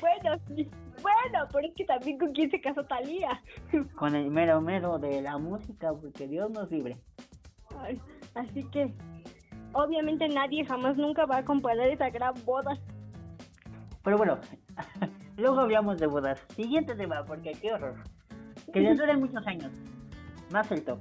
Bueno, 0.01 0.39
sí. 0.47 0.67
Bueno, 1.01 1.47
pero 1.51 1.67
es 1.67 1.73
que 1.75 1.85
también 1.85 2.17
con 2.17 2.31
quién 2.33 2.49
se 2.49 2.59
casó 2.59 2.83
Talía. 2.85 3.41
Con 3.95 4.15
el 4.15 4.31
mero 4.31 4.59
mero 4.59 4.97
de 4.97 5.21
la 5.21 5.37
música, 5.37 5.93
porque 5.93 6.27
Dios 6.27 6.49
nos 6.49 6.71
libre. 6.71 6.97
Ay, 7.77 8.01
Así 8.33 8.63
que, 8.71 8.91
obviamente 9.73 10.27
nadie 10.29 10.65
jamás 10.65 10.97
nunca 10.97 11.25
va 11.25 11.37
a 11.37 11.45
comparar 11.45 11.87
esa 11.89 12.09
gran 12.09 12.33
boda. 12.45 12.77
Pero 14.03 14.17
bueno, 14.17 14.39
luego 15.37 15.59
hablamos 15.59 15.99
de 15.99 16.07
bodas. 16.07 16.41
Siguiente 16.55 16.95
tema, 16.95 17.23
porque 17.25 17.51
qué 17.53 17.73
horror. 17.73 17.95
Que 18.71 18.79
les 18.79 18.97
duren 18.97 19.19
muchos 19.19 19.45
años. 19.45 19.71
Más 20.51 20.71
el 20.71 20.83
top. 20.83 20.99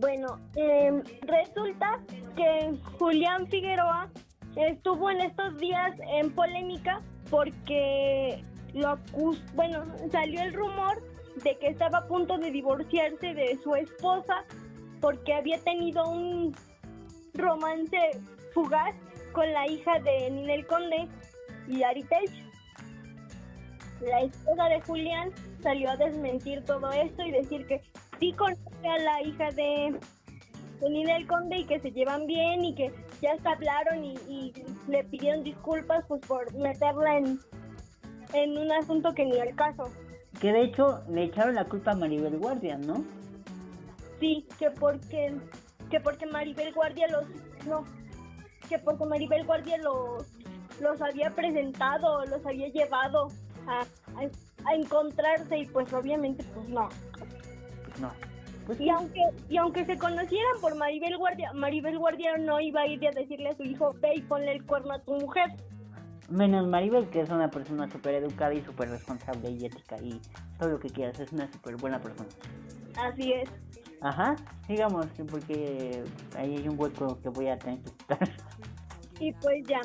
Bueno, 0.00 0.38
em, 0.54 1.02
resulta 1.22 1.98
que 2.36 2.74
Julián 2.98 3.46
Figueroa 3.46 4.10
estuvo 4.56 5.10
en 5.10 5.20
estos 5.20 5.56
días 5.58 5.94
en 6.12 6.30
polémica 6.30 7.00
porque 7.30 8.42
lo 8.74 8.88
acus 8.88 9.42
bueno, 9.54 9.84
salió 10.10 10.42
el 10.42 10.52
rumor 10.52 11.02
de 11.42 11.56
que 11.58 11.68
estaba 11.68 11.98
a 11.98 12.06
punto 12.06 12.36
de 12.38 12.50
divorciarse 12.50 13.34
de 13.34 13.58
su 13.62 13.74
esposa 13.74 14.44
porque 15.00 15.32
había 15.34 15.58
tenido 15.62 16.08
un 16.08 16.54
romance 17.38 18.20
fugaz 18.52 18.94
con 19.32 19.50
la 19.52 19.66
hija 19.66 19.98
de 20.00 20.30
Ninel 20.30 20.66
Conde 20.66 21.08
y 21.68 21.82
Ari 21.82 22.02
Telch. 22.04 22.44
La 24.00 24.20
esposa 24.20 24.64
de 24.64 24.80
Julián 24.82 25.32
salió 25.62 25.90
a 25.90 25.96
desmentir 25.96 26.64
todo 26.64 26.90
esto 26.90 27.22
y 27.24 27.30
decir 27.30 27.66
que 27.66 27.82
sí 28.20 28.32
conoce 28.32 28.88
a 28.88 28.98
la 28.98 29.22
hija 29.22 29.50
de, 29.52 29.98
de 30.80 30.90
Ninel 30.90 31.26
Conde 31.26 31.58
y 31.58 31.64
que 31.64 31.80
se 31.80 31.90
llevan 31.90 32.26
bien 32.26 32.64
y 32.64 32.74
que 32.74 32.92
ya 33.20 33.32
hasta 33.32 33.52
hablaron 33.52 34.04
y, 34.04 34.14
y 34.28 34.52
le 34.88 35.04
pidieron 35.04 35.42
disculpas 35.42 36.04
pues 36.06 36.20
por 36.26 36.52
meterla 36.54 37.18
en, 37.18 37.40
en 38.34 38.58
un 38.58 38.70
asunto 38.72 39.14
que 39.14 39.24
ni 39.24 39.38
al 39.38 39.54
caso. 39.54 39.90
Que 40.40 40.52
de 40.52 40.62
hecho 40.62 41.02
le 41.08 41.24
echaron 41.24 41.54
la 41.54 41.64
culpa 41.64 41.92
a 41.92 41.96
Maribel 41.96 42.38
Guardia, 42.38 42.78
¿no? 42.78 43.04
Sí, 44.20 44.46
que 44.58 44.70
porque 44.70 45.34
que 45.90 46.00
porque 46.00 46.26
Maribel 46.26 46.72
Guardia 46.74 47.06
los 47.08 47.24
no, 47.66 47.84
que 48.68 48.78
porque 48.78 49.04
Maribel 49.04 49.44
Guardia 49.44 49.78
los 49.78 50.26
los 50.80 51.00
había 51.02 51.30
presentado, 51.30 52.24
los 52.26 52.44
había 52.46 52.68
llevado 52.68 53.28
a, 53.66 53.80
a, 53.80 54.70
a 54.70 54.74
encontrarse 54.74 55.58
y 55.58 55.66
pues 55.66 55.92
obviamente 55.92 56.44
pues 56.54 56.68
no. 56.68 56.88
No. 58.00 58.12
Pues 58.66 58.80
Y 58.80 58.90
aunque 58.90 59.20
y 59.48 59.56
aunque 59.56 59.84
se 59.86 59.98
conocieran 59.98 60.60
por 60.60 60.76
Maribel 60.76 61.16
Guardia, 61.16 61.52
Maribel 61.52 61.98
Guardia 61.98 62.36
no 62.36 62.60
iba 62.60 62.82
a 62.82 62.86
ir 62.86 63.06
a 63.08 63.10
decirle 63.10 63.48
a 63.48 63.56
su 63.56 63.62
hijo, 63.64 63.94
ve 64.00 64.14
y 64.16 64.22
ponle 64.22 64.52
el 64.52 64.64
cuerno 64.64 64.92
a 64.94 65.00
tu 65.00 65.14
mujer. 65.14 65.50
menos 66.28 66.66
Maribel, 66.68 67.08
que 67.08 67.22
es 67.22 67.30
una 67.30 67.50
persona 67.50 67.90
súper 67.90 68.14
educada 68.16 68.52
y 68.54 68.62
súper 68.62 68.90
responsable 68.90 69.50
y 69.50 69.64
ética 69.64 69.96
y 70.02 70.20
todo 70.58 70.68
lo 70.68 70.78
que 70.78 70.90
quieras, 70.90 71.18
es 71.18 71.32
una 71.32 71.50
súper 71.50 71.76
buena 71.76 71.98
persona. 72.00 72.28
Así 72.96 73.32
es. 73.32 73.48
Ajá, 74.00 74.36
digamos, 74.68 75.06
porque 75.30 76.04
ahí 76.36 76.56
hay 76.56 76.68
un 76.68 76.78
hueco 76.78 77.18
que 77.20 77.28
voy 77.30 77.48
a 77.48 77.58
tener 77.58 77.80
que 77.80 77.90
quitar. 77.92 78.28
Y 79.20 79.32
pues 79.34 79.66
ya. 79.66 79.80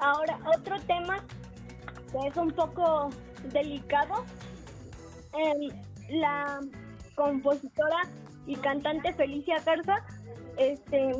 Ahora, 0.00 0.38
otro 0.56 0.76
tema 0.80 1.24
que 2.10 2.26
es 2.28 2.36
un 2.36 2.50
poco 2.50 3.10
delicado. 3.52 4.24
Em, 5.32 5.70
la 6.20 6.60
compositora 7.16 8.02
y 8.46 8.56
cantante 8.56 9.12
Felicia 9.14 9.56
Garza, 9.64 9.96
este, 10.56 11.12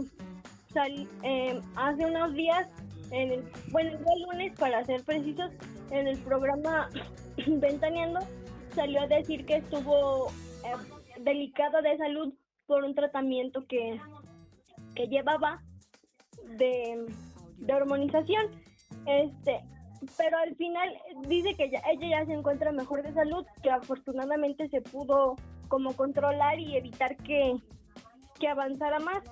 sal- 0.73 1.09
em, 1.23 1.61
hace 1.77 2.05
unos 2.07 2.35
días, 2.35 2.66
en 3.11 3.33
el, 3.33 3.44
bueno, 3.70 3.90
el 3.90 4.23
lunes 4.25 4.59
para 4.59 4.85
ser 4.85 5.03
precisos, 5.05 5.51
en 5.90 6.09
el 6.09 6.18
programa 6.18 6.88
Ventaneando, 7.47 8.20
salió 8.75 9.03
a 9.03 9.07
decir 9.07 9.44
que 9.47 9.57
estuvo 9.57 10.29
em, 10.64 10.81
delicada 11.24 11.82
de 11.82 11.96
salud 11.96 12.32
por 12.66 12.84
un 12.84 12.94
tratamiento 12.94 13.66
que, 13.66 14.00
que 14.94 15.06
llevaba 15.08 15.62
de, 16.58 17.06
de 17.58 17.74
hormonización. 17.74 18.46
Este, 19.06 19.60
pero 20.16 20.38
al 20.38 20.54
final 20.56 20.88
dice 21.26 21.54
que 21.54 21.64
ella 21.64 21.82
ya 22.08 22.26
se 22.26 22.32
encuentra 22.32 22.72
mejor 22.72 23.02
de 23.02 23.12
salud, 23.12 23.44
que 23.62 23.70
afortunadamente 23.70 24.68
se 24.68 24.80
pudo 24.80 25.37
como 25.68 25.94
controlar 25.96 26.58
y 26.58 26.76
evitar 26.76 27.16
que, 27.16 27.56
que 28.38 28.48
avanzara 28.48 28.98
más. 29.00 29.22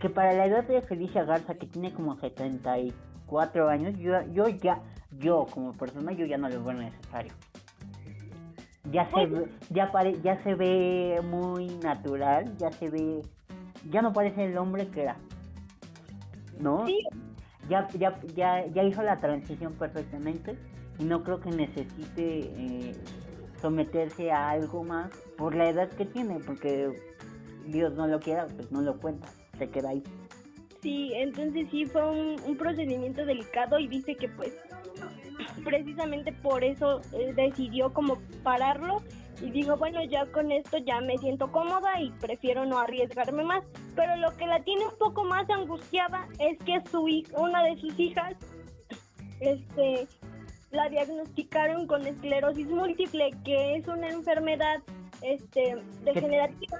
Que 0.00 0.10
para 0.10 0.32
la 0.32 0.46
edad 0.46 0.64
de 0.64 0.82
Felicia 0.82 1.24
Garza, 1.24 1.54
que 1.54 1.66
tiene 1.66 1.92
como 1.92 2.16
74 2.16 3.68
años, 3.68 3.98
yo, 3.98 4.20
yo 4.32 4.48
ya, 4.48 4.82
yo 5.12 5.46
como 5.46 5.72
persona, 5.72 6.12
yo 6.12 6.26
ya 6.26 6.36
no 6.36 6.48
lo 6.48 6.62
veo 6.62 6.74
necesario. 6.74 7.32
Ya 8.90 9.08
se, 9.10 9.26
ve, 9.26 9.48
ya, 9.70 9.92
pare, 9.92 10.20
ya 10.22 10.42
se 10.42 10.54
ve 10.54 11.20
muy 11.22 11.66
natural, 11.82 12.56
ya 12.58 12.70
se 12.72 12.88
ve, 12.88 13.22
ya 13.90 14.02
no 14.02 14.12
parece 14.12 14.44
el 14.44 14.56
hombre 14.56 14.88
que 14.88 15.02
era. 15.02 15.16
¿No? 16.58 16.86
Sí, 16.86 16.98
ya, 17.68 17.86
ya, 17.98 18.18
ya, 18.34 18.66
ya 18.66 18.82
hizo 18.82 19.02
la 19.02 19.20
transición 19.20 19.74
perfectamente 19.74 20.56
y 20.98 21.04
no 21.04 21.22
creo 21.22 21.40
que 21.40 21.50
necesite 21.50 22.40
eh, 22.40 22.92
someterse 23.60 24.32
a 24.32 24.50
algo 24.50 24.82
más 24.84 25.10
por 25.36 25.54
la 25.54 25.68
edad 25.68 25.88
que 25.90 26.06
tiene, 26.06 26.38
porque 26.40 26.90
Dios 27.66 27.94
no 27.94 28.06
lo 28.06 28.20
quiera, 28.20 28.46
pues 28.46 28.72
no 28.72 28.80
lo 28.80 28.98
cuenta, 28.98 29.28
se 29.58 29.68
queda 29.68 29.90
ahí. 29.90 30.02
Sí, 30.80 31.12
entonces 31.14 31.68
sí 31.70 31.84
fue 31.86 32.08
un, 32.08 32.36
un 32.46 32.56
procedimiento 32.56 33.26
delicado 33.26 33.78
y 33.78 33.88
dice 33.88 34.14
que 34.14 34.28
pues 34.28 34.56
precisamente 35.58 36.32
por 36.32 36.64
eso 36.64 37.00
eh, 37.12 37.32
decidió 37.34 37.92
como 37.92 38.18
pararlo 38.42 39.02
y 39.40 39.50
dijo, 39.50 39.76
bueno, 39.76 40.02
ya 40.04 40.26
con 40.26 40.50
esto 40.50 40.78
ya 40.78 41.00
me 41.00 41.16
siento 41.18 41.52
cómoda 41.52 42.00
y 42.00 42.10
prefiero 42.12 42.64
no 42.66 42.78
arriesgarme 42.78 43.44
más. 43.44 43.62
Pero 43.94 44.16
lo 44.16 44.36
que 44.36 44.46
la 44.46 44.60
tiene 44.64 44.84
un 44.86 44.98
poco 44.98 45.24
más 45.24 45.48
angustiada 45.50 46.26
es 46.40 46.58
que 46.64 46.80
su 46.90 47.06
una 47.36 47.62
de 47.62 47.76
sus 47.80 47.98
hijas 47.98 48.34
este 49.40 50.06
la 50.70 50.88
diagnosticaron 50.88 51.86
con 51.86 52.06
esclerosis 52.06 52.66
múltiple, 52.68 53.30
que 53.44 53.76
es 53.76 53.88
una 53.88 54.08
enfermedad 54.08 54.82
este 55.22 55.76
degenerativa. 56.04 56.78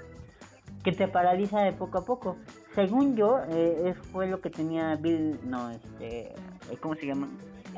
Que 0.83 0.91
te 0.91 1.07
paraliza 1.07 1.61
de 1.61 1.73
poco 1.73 1.97
a 1.97 2.05
poco. 2.05 2.37
Según 2.75 3.15
yo, 3.17 3.39
eh, 3.49 3.89
es- 3.89 3.97
fue 4.11 4.27
lo 4.27 4.41
que 4.41 4.49
tenía 4.49 4.95
Bill, 4.95 5.39
no, 5.43 5.71
este, 5.71 6.29
eh, 6.29 6.33
¿cómo 6.79 6.93
se 6.95 7.07
llama? 7.07 7.27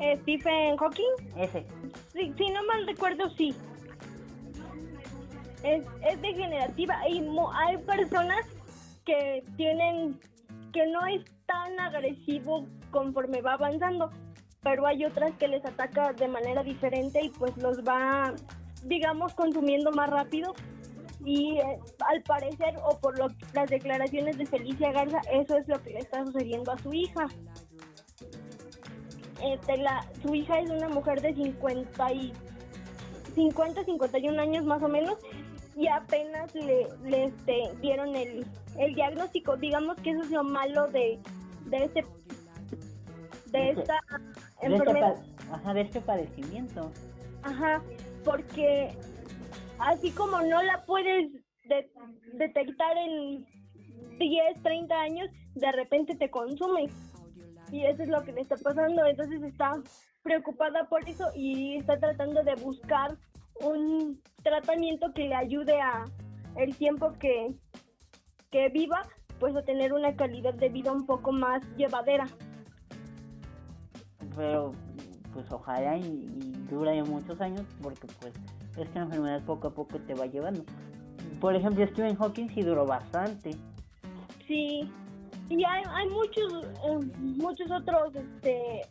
Eh, 0.02 0.18
Stephen 0.22 0.76
Hawking, 0.78 1.14
Ese. 1.36 1.64
Si 2.12 2.50
no 2.50 2.64
mal 2.66 2.84
recuerdo, 2.86 3.30
sí. 3.36 3.54
Es, 5.62 5.84
es 6.04 6.20
degenerativa 6.20 7.08
y 7.08 7.20
mo- 7.20 7.52
hay 7.52 7.76
personas 7.78 8.44
que 9.04 9.44
tienen 9.56 10.18
que 10.72 10.86
no 10.86 11.06
es 11.06 11.22
tan 11.46 11.78
agresivo 11.78 12.66
conforme 12.90 13.42
va 13.42 13.52
avanzando, 13.52 14.10
pero 14.62 14.86
hay 14.86 15.04
otras 15.04 15.30
que 15.38 15.46
les 15.46 15.64
ataca 15.64 16.12
de 16.14 16.26
manera 16.26 16.62
diferente 16.64 17.20
y 17.22 17.28
pues 17.30 17.56
los 17.58 17.78
va, 17.84 18.34
digamos, 18.84 19.34
consumiendo 19.34 19.92
más 19.92 20.10
rápido. 20.10 20.52
Y 21.24 21.58
eh, 21.58 21.78
al 22.08 22.22
parecer, 22.22 22.74
o 22.84 22.98
por 22.98 23.16
lo, 23.16 23.28
las 23.54 23.70
declaraciones 23.70 24.36
de 24.38 24.46
Felicia 24.46 24.90
Garza, 24.90 25.20
eso 25.32 25.56
es 25.58 25.68
lo 25.68 25.80
que 25.80 25.90
le 25.90 25.98
está 26.00 26.24
sucediendo 26.24 26.72
a 26.72 26.78
su 26.78 26.92
hija. 26.92 27.28
Este, 29.42 29.76
la, 29.78 30.06
su 30.22 30.34
hija 30.34 30.60
es 30.60 30.70
una 30.70 30.88
mujer 30.88 31.20
de 31.20 31.34
50 31.34 32.12
y 32.12 32.32
50, 33.34 33.84
51 33.84 34.40
años 34.40 34.64
más 34.64 34.82
o 34.82 34.88
menos 34.88 35.16
y 35.76 35.88
apenas 35.88 36.54
le, 36.54 36.86
le, 37.04 37.24
este, 37.24 37.70
dieron 37.80 38.14
el, 38.14 38.46
el 38.78 38.94
diagnóstico. 38.94 39.56
Digamos 39.56 39.96
que 39.96 40.10
eso 40.10 40.20
es 40.22 40.30
lo 40.30 40.44
malo 40.44 40.86
de, 40.88 41.18
de 41.66 41.84
este 41.84 42.04
de 43.46 43.70
esta 43.70 44.00
De 44.10 44.20
este, 44.62 44.66
enfermedad. 44.66 45.16
ajá, 45.50 45.74
de 45.74 45.80
este 45.82 46.00
padecimiento. 46.00 46.90
Ajá, 47.42 47.82
porque 48.24 48.96
así 49.78 50.10
como 50.12 50.40
no 50.42 50.62
la 50.62 50.84
puedes 50.86 51.32
de- 51.64 51.90
detectar 52.34 52.96
en 52.96 53.44
10, 54.18 54.62
30 54.62 54.94
años, 55.00 55.28
de 55.54 55.72
repente 55.72 56.14
te 56.14 56.30
consume. 56.30 56.88
Y 57.72 57.84
eso 57.86 58.04
es 58.04 58.08
lo 58.08 58.22
que 58.22 58.32
le 58.32 58.42
está 58.42 58.56
pasando. 58.56 59.04
Entonces 59.06 59.42
está 59.42 59.72
preocupada 60.22 60.84
por 60.88 61.08
eso 61.08 61.24
y 61.34 61.76
está 61.78 61.98
tratando 61.98 62.44
de 62.44 62.54
buscar 62.56 63.16
un 63.60 64.20
tratamiento 64.42 65.12
que 65.14 65.24
le 65.24 65.34
ayude 65.34 65.80
a 65.80 66.04
el 66.56 66.76
tiempo 66.76 67.12
que, 67.18 67.48
que 68.50 68.68
viva, 68.68 69.02
pues 69.40 69.56
a 69.56 69.62
tener 69.62 69.92
una 69.92 70.14
calidad 70.14 70.54
de 70.54 70.68
vida 70.68 70.92
un 70.92 71.06
poco 71.06 71.32
más 71.32 71.62
llevadera. 71.76 72.26
pero 74.36 74.72
pues 75.32 75.50
ojalá 75.50 75.96
y, 75.96 76.02
y 76.02 76.52
dure 76.70 77.02
muchos 77.04 77.40
años 77.40 77.66
porque 77.82 78.06
pues 78.20 78.34
esta 78.76 79.00
enfermedad 79.00 79.42
poco 79.44 79.68
a 79.68 79.74
poco 79.74 79.98
te 80.00 80.14
va 80.14 80.26
llevando. 80.26 80.64
Por 81.40 81.54
ejemplo, 81.54 81.86
Stephen 81.86 82.16
Hawking 82.16 82.48
sí 82.50 82.62
duró 82.62 82.86
bastante. 82.86 83.50
Sí, 84.46 84.90
y 85.52 85.64
hay, 85.64 85.82
hay 85.88 86.08
muchos, 86.08 86.64
eh, 86.64 86.98
muchos 87.18 87.70
otros, 87.70 88.14
este, 88.14 88.82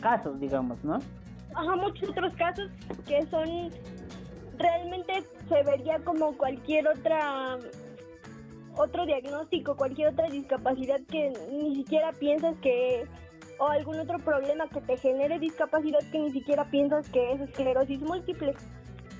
Casos, 0.00 0.38
digamos, 0.40 0.82
¿no? 0.82 0.98
ajá, 1.54 1.76
muchos 1.76 2.08
otros 2.10 2.34
casos 2.34 2.70
que 3.06 3.26
son, 3.26 3.70
realmente 4.58 5.24
se 5.48 5.62
vería 5.64 5.98
como 6.00 6.36
cualquier 6.36 6.88
otra, 6.88 7.58
otro 8.76 9.06
diagnóstico, 9.06 9.76
cualquier 9.76 10.08
otra 10.08 10.28
discapacidad 10.28 11.00
que 11.10 11.32
ni 11.50 11.76
siquiera 11.76 12.12
piensas 12.12 12.56
que, 12.58 13.06
o 13.58 13.68
algún 13.68 13.98
otro 13.98 14.18
problema 14.18 14.68
que 14.68 14.80
te 14.80 14.96
genere 14.96 15.38
discapacidad 15.38 16.00
que 16.10 16.18
ni 16.18 16.32
siquiera 16.32 16.64
piensas 16.70 17.08
que 17.10 17.32
es 17.32 17.40
esclerosis 17.40 18.00
múltiple. 18.00 18.54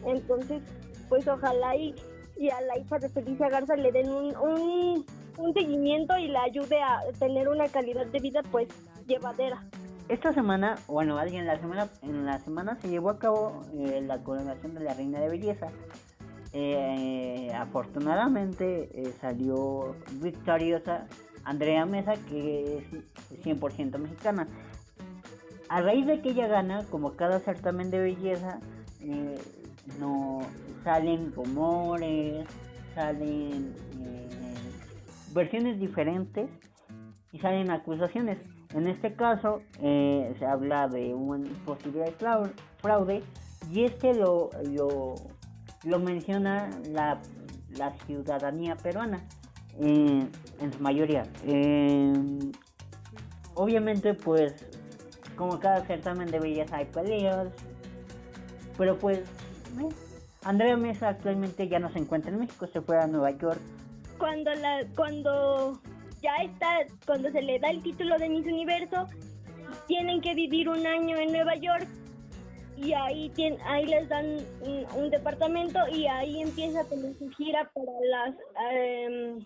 Entonces, 0.05 0.63
pues 1.09 1.29
ojalá 1.29 1.77
y, 1.77 1.95
y 2.37 2.51
a 2.51 2.61
la 2.63 2.79
hija 2.79 2.99
de 2.99 3.09
Felicia 3.09 3.49
Garza 3.49 3.77
le 3.77 3.93
den 3.93 4.09
un, 4.11 4.37
un, 4.37 5.07
un 5.37 5.53
seguimiento 5.55 6.17
y 6.19 6.29
la 6.29 6.43
ayude 6.43 6.81
a 6.83 7.01
tener 7.19 7.49
una 7.49 7.69
calidad 7.69 8.07
de 8.07 8.19
vida 8.19 8.43
pues 8.51 8.69
llevadera. 9.07 9.63
Esta 10.09 10.33
semana, 10.33 10.77
bueno, 10.89 11.17
alguien 11.19 11.47
la 11.47 11.59
semana, 11.59 11.89
en 12.03 12.27
la 12.27 12.39
semana 12.41 12.77
se 12.81 12.89
llevó 12.89 13.11
a 13.11 13.19
cabo 13.19 13.63
eh, 13.75 14.03
la 14.05 14.19
coronación 14.19 14.75
de 14.75 14.81
la 14.81 14.95
reina 14.95 15.21
de 15.21 15.29
belleza. 15.29 15.69
Eh, 16.53 17.51
afortunadamente 17.55 18.91
eh, 18.93 19.15
salió 19.21 19.97
victoriosa 20.21 21.07
Andrea 21.45 21.87
Mesa, 21.87 22.15
que 22.29 22.79
es 22.79 23.45
100% 23.45 23.99
mexicana. 23.99 24.47
A 25.69 25.81
raíz 25.81 26.07
de 26.07 26.21
que 26.21 26.31
ella 26.31 26.49
gana, 26.49 26.85
como 26.91 27.13
cada 27.13 27.41
certamen 27.41 27.91
de 27.91 27.99
belleza, 28.01 28.61
eh, 29.01 29.39
no 29.99 30.41
salen 30.85 31.33
rumores, 31.33 32.47
salen 32.95 33.75
eh, 34.05 34.29
versiones 35.35 35.79
diferentes 35.81 36.49
y 37.33 37.39
salen 37.39 37.71
acusaciones. 37.71 38.39
En 38.75 38.87
este 38.87 39.15
caso 39.15 39.61
eh, 39.81 40.35
se 40.39 40.47
habla 40.47 40.89
de 40.89 41.15
un 41.15 41.45
posible 41.65 42.05
frau- 42.19 42.53
fraude 42.79 43.23
y 43.71 43.85
este 43.85 44.15
lo, 44.15 44.51
lo, 44.71 45.15
lo 45.85 45.99
menciona 45.99 46.71
la, 46.91 47.21
la 47.77 47.93
ciudadanía 48.07 48.77
peruana 48.77 49.23
eh, 49.79 50.27
en 50.61 50.73
su 50.73 50.79
mayoría. 50.81 51.25
Eh, 51.45 52.13
obviamente 53.55 54.15
pues 54.15 54.55
como 55.37 55.59
cada 55.59 55.85
certamen 55.87 56.31
de 56.31 56.39
belleza 56.39 56.77
hay 56.77 56.87
peleas, 56.87 57.49
pero 58.79 58.99
pues 58.99 59.19
eh, 59.19 59.89
Andrea 60.45 60.77
Mesa 60.77 61.09
actualmente 61.11 61.69
ya 61.69 61.79
no 61.79 61.91
se 61.93 61.99
encuentra 61.99 62.31
en 62.31 62.39
México, 62.39 62.67
se 62.67 62.81
fue 62.81 62.99
a 62.99 63.07
Nueva 63.07 63.31
York. 63.31 63.61
Cuando 64.23 64.55
la 64.55 64.87
cuando 64.95 65.81
ya 66.23 66.37
está 66.45 66.87
cuando 67.05 67.29
se 67.33 67.43
le 67.43 67.59
da 67.59 67.71
el 67.71 67.83
título 67.83 68.17
de 68.19 68.29
Miss 68.29 68.47
Universo 68.47 69.09
tienen 69.89 70.21
que 70.21 70.33
vivir 70.37 70.69
un 70.69 70.87
año 70.87 71.17
en 71.17 71.33
Nueva 71.33 71.57
York 71.57 71.89
y 72.77 72.93
ahí 72.93 73.33
ahí 73.67 73.85
les 73.85 74.09
dan 74.09 74.39
un, 74.95 75.11
departamento 75.11 75.81
y 75.91 76.07
ahí 76.07 76.41
empieza 76.41 76.85
tener 76.89 77.19
su 77.19 77.31
gira 77.31 77.69
para 77.75 77.93
las 78.13 78.37
em, 78.71 79.45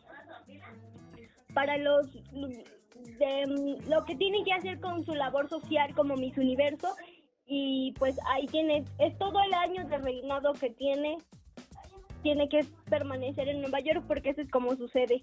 para 1.54 1.78
los 1.78 2.12
de, 2.12 3.78
lo 3.88 4.04
que 4.04 4.14
tienen 4.14 4.44
que 4.44 4.52
hacer 4.52 4.78
con 4.80 5.06
su 5.06 5.14
labor 5.14 5.48
social 5.48 5.94
como 5.94 6.16
Miss 6.16 6.36
Universo 6.36 6.94
y 7.46 7.94
pues 7.98 8.18
ahí 8.26 8.44
tiene 8.48 8.84
es 8.98 9.16
todo 9.16 9.40
el 9.42 9.54
año 9.54 9.88
de 9.88 9.96
reinado 9.96 10.52
que 10.52 10.68
tiene 10.68 11.16
tiene 12.26 12.48
que 12.48 12.66
permanecer 12.90 13.48
en 13.48 13.60
Nueva 13.60 13.78
York 13.78 14.02
porque 14.08 14.30
eso 14.30 14.40
es 14.40 14.50
como 14.50 14.74
sucede. 14.74 15.22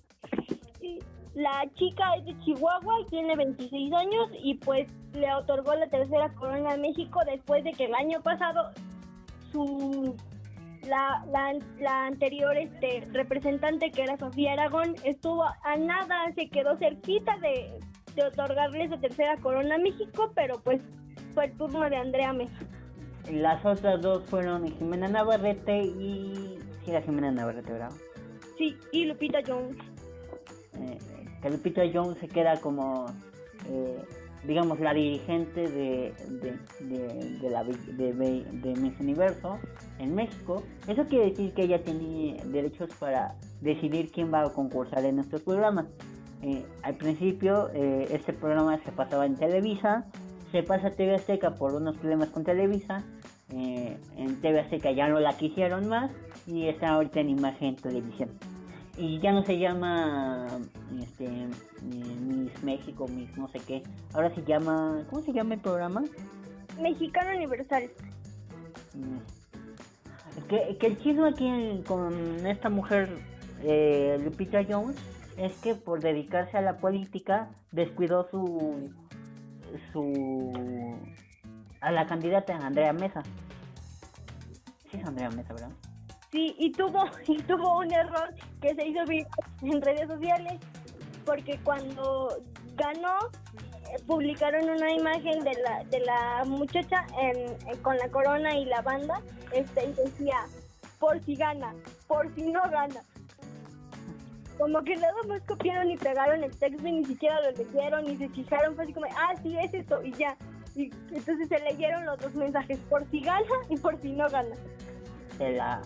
La 1.36 1.66
chica 1.76 2.16
es 2.16 2.24
de 2.24 2.40
Chihuahua 2.40 3.02
y 3.02 3.10
tiene 3.10 3.36
26 3.36 3.92
años 3.92 4.30
y 4.42 4.54
pues 4.54 4.88
le 5.12 5.34
otorgó 5.34 5.76
la 5.76 5.88
tercera 5.88 6.34
corona 6.36 6.76
a 6.76 6.78
México 6.78 7.20
después 7.26 7.66
de 7.66 7.74
que 7.74 7.86
el 7.86 7.96
año 7.96 8.22
pasado 8.22 8.72
su 9.52 10.16
la, 10.88 11.26
la, 11.30 11.60
la 11.82 12.06
anterior 12.06 12.56
este 12.56 13.06
representante 13.12 13.92
que 13.92 14.04
era 14.04 14.18
Sofía 14.18 14.54
Aragón 14.54 14.96
estuvo 15.04 15.44
a 15.44 15.76
nada, 15.78 16.32
se 16.36 16.48
quedó 16.48 16.78
cerquita 16.78 17.38
de, 17.40 17.80
de 18.16 18.24
otorgarle 18.28 18.86
esa 18.86 18.98
tercera 18.98 19.36
corona 19.38 19.76
a 19.76 19.80
México, 19.80 20.32
pero 20.36 20.62
pues 20.64 20.80
fue 21.34 21.48
el 21.48 21.58
turno 21.58 21.82
de 21.90 21.98
Andrea 21.98 22.32
Mesa. 22.32 22.60
Las 23.30 23.66
otras 23.66 24.02
dos 24.02 24.24
fueron 24.24 24.70
Jimena 24.78 25.10
Navarrete 25.10 25.84
y... 25.84 26.53
Sí, 26.84 26.92
era 26.92 27.02
Jimena 27.02 27.32
Navarrete, 27.32 27.72
¿verdad? 27.72 27.92
Sí, 28.58 28.78
y 28.92 29.06
Lupita 29.06 29.40
Jones. 29.46 29.78
Eh, 30.80 30.98
que 31.42 31.50
Lupita 31.50 31.82
Jones 31.94 32.18
se 32.20 32.28
queda 32.28 32.60
como, 32.60 33.06
eh, 33.70 34.04
digamos, 34.46 34.80
la 34.80 34.94
dirigente 34.94 35.70
de, 35.70 36.14
de, 36.30 36.58
de, 36.86 37.40
de 37.40 37.50
la, 37.50 37.64
de, 37.64 38.74
Miss 38.80 39.00
Universo 39.00 39.60
en 40.00 40.16
México. 40.16 40.64
Eso 40.88 41.06
quiere 41.08 41.30
decir 41.30 41.54
que 41.54 41.64
ella 41.64 41.84
tiene 41.84 42.38
derechos 42.46 42.90
para 43.00 43.36
decidir 43.62 44.12
quién 44.12 44.34
va 44.34 44.44
a 44.44 44.50
concursar 44.54 45.06
en 45.06 45.16
nuestros 45.18 45.42
programas. 45.42 45.86
Eh, 46.42 46.66
al 46.82 46.96
principio 46.96 47.70
eh, 47.74 48.08
este 48.12 48.34
programa 48.34 48.78
se 48.84 48.92
pasaba 48.92 49.26
en 49.26 49.36
Televisa, 49.36 50.06
se 50.52 50.62
pasa 50.62 50.88
a 50.88 50.92
TV 50.92 51.16
Azteca 51.16 51.56
por 51.56 51.74
unos 51.74 51.96
problemas 51.98 52.30
con 52.30 52.44
Televisa, 52.44 53.04
eh, 53.56 53.98
en 54.18 54.42
TV 54.42 54.60
Azteca 54.62 54.92
ya 54.92 55.08
no 55.08 55.20
la 55.20 55.38
quisieron 55.38 55.88
más 55.88 56.12
y 56.48 56.68
está 56.68 56.90
ahorita 56.90 57.20
en 57.20 57.30
imagen 57.30 57.76
televisión. 57.76 58.30
Y 58.98 59.20
ya 59.20 59.32
no 59.32 59.44
se 59.44 59.58
llama 59.58 60.46
este 61.02 61.28
Miss 61.82 62.64
México, 62.64 63.08
Miss 63.08 63.36
no 63.38 63.48
sé 63.50 63.60
qué, 63.60 63.82
ahora 64.14 64.34
se 64.36 64.44
llama, 64.44 65.04
¿cómo 65.10 65.22
se 65.24 65.34
llama 65.34 65.56
el 65.56 65.62
programa? 65.62 66.04
Mexicano 66.80 67.36
Universal. 67.36 67.90
Mm. 68.94 69.18
Que, 70.48 70.78
que 70.80 70.88
el 70.88 70.98
chisme 71.00 71.28
aquí 71.30 71.46
en- 71.48 71.84
con 71.84 72.46
esta 72.46 72.70
mujer, 72.70 73.10
eh, 73.64 74.20
Lupita 74.24 74.64
Jones, 74.68 74.96
es 75.38 75.54
que 75.62 75.74
por 75.76 76.00
dedicarse 76.00 76.58
a 76.58 76.62
la 76.62 76.78
política 76.78 77.50
descuidó 77.72 78.28
su 78.30 78.92
su 79.92 80.96
a 81.82 81.92
la 81.92 82.06
candidata 82.06 82.56
Andrea 82.58 82.94
Mesa. 82.94 83.24
Sí 84.94 85.02
Andrea 85.04 85.30
Mesa, 85.32 85.54
¿verdad? 85.54 85.72
Sí, 86.32 86.56
y 86.60 86.72
tuvo, 86.72 87.04
y 87.28 87.38
tuvo 87.44 87.80
un 87.80 87.92
error 87.92 88.34
que 88.62 88.74
se 88.76 88.88
hizo 88.88 89.04
viral 89.06 89.28
en 89.62 89.82
redes 89.82 90.08
sociales, 90.08 90.54
porque 91.26 91.60
cuando 91.64 92.38
ganó, 92.76 93.18
eh, 93.92 94.02
publicaron 94.08 94.70
una 94.70 94.92
imagen 94.92 95.44
de 95.44 95.54
la, 95.64 95.84
de 95.86 96.00
la 96.02 96.44
muchacha 96.46 97.06
en- 97.20 97.78
con 97.82 97.98
la 97.98 98.08
corona 98.10 98.56
y 98.56 98.66
la 98.66 98.82
banda, 98.82 99.20
este, 99.52 99.86
y 99.86 99.94
decía, 99.94 100.38
por 101.00 101.22
si 101.24 101.36
gana, 101.36 101.74
por 102.08 102.34
si 102.36 102.44
no 102.52 102.62
gana. 102.70 103.02
Como 104.60 104.82
que 104.84 104.96
nada 104.96 105.14
más 105.28 105.42
copiaron 105.48 105.90
y 105.90 105.98
pegaron 105.98 106.44
el 106.44 106.56
texto 106.58 106.88
y 106.88 106.92
ni 106.92 107.06
siquiera 107.06 107.42
lo 107.42 107.52
leyeron, 107.52 108.06
ni 108.06 108.16
se 108.18 108.30
fijaron, 108.30 108.76
fue 108.76 108.84
así 108.84 108.94
como, 108.94 109.08
ah, 109.08 109.34
sí, 109.42 109.58
es 109.58 109.74
esto, 109.74 110.02
y 110.04 110.12
ya. 110.14 110.38
Y 110.76 110.92
entonces 111.12 111.48
se 111.48 111.60
leyeron 111.60 112.06
los 112.06 112.20
dos 112.20 112.34
mensajes, 112.36 112.80
por 112.90 113.06
si 113.10 113.22
gana 113.22 113.46
y 113.70 113.78
por 113.78 114.00
si 114.02 114.12
no 114.12 114.28
gana. 114.30 114.56
De 115.38 115.54
la 115.54 115.82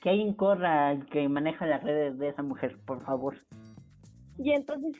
que, 0.00 0.10
alguien 0.10 0.34
corra 0.34 0.98
que 1.10 1.28
maneja 1.28 1.66
las 1.66 1.82
redes 1.82 2.18
de 2.18 2.28
esa 2.28 2.42
mujer, 2.42 2.76
por 2.84 3.02
favor. 3.02 3.36
Y 4.38 4.52
entonces 4.52 4.92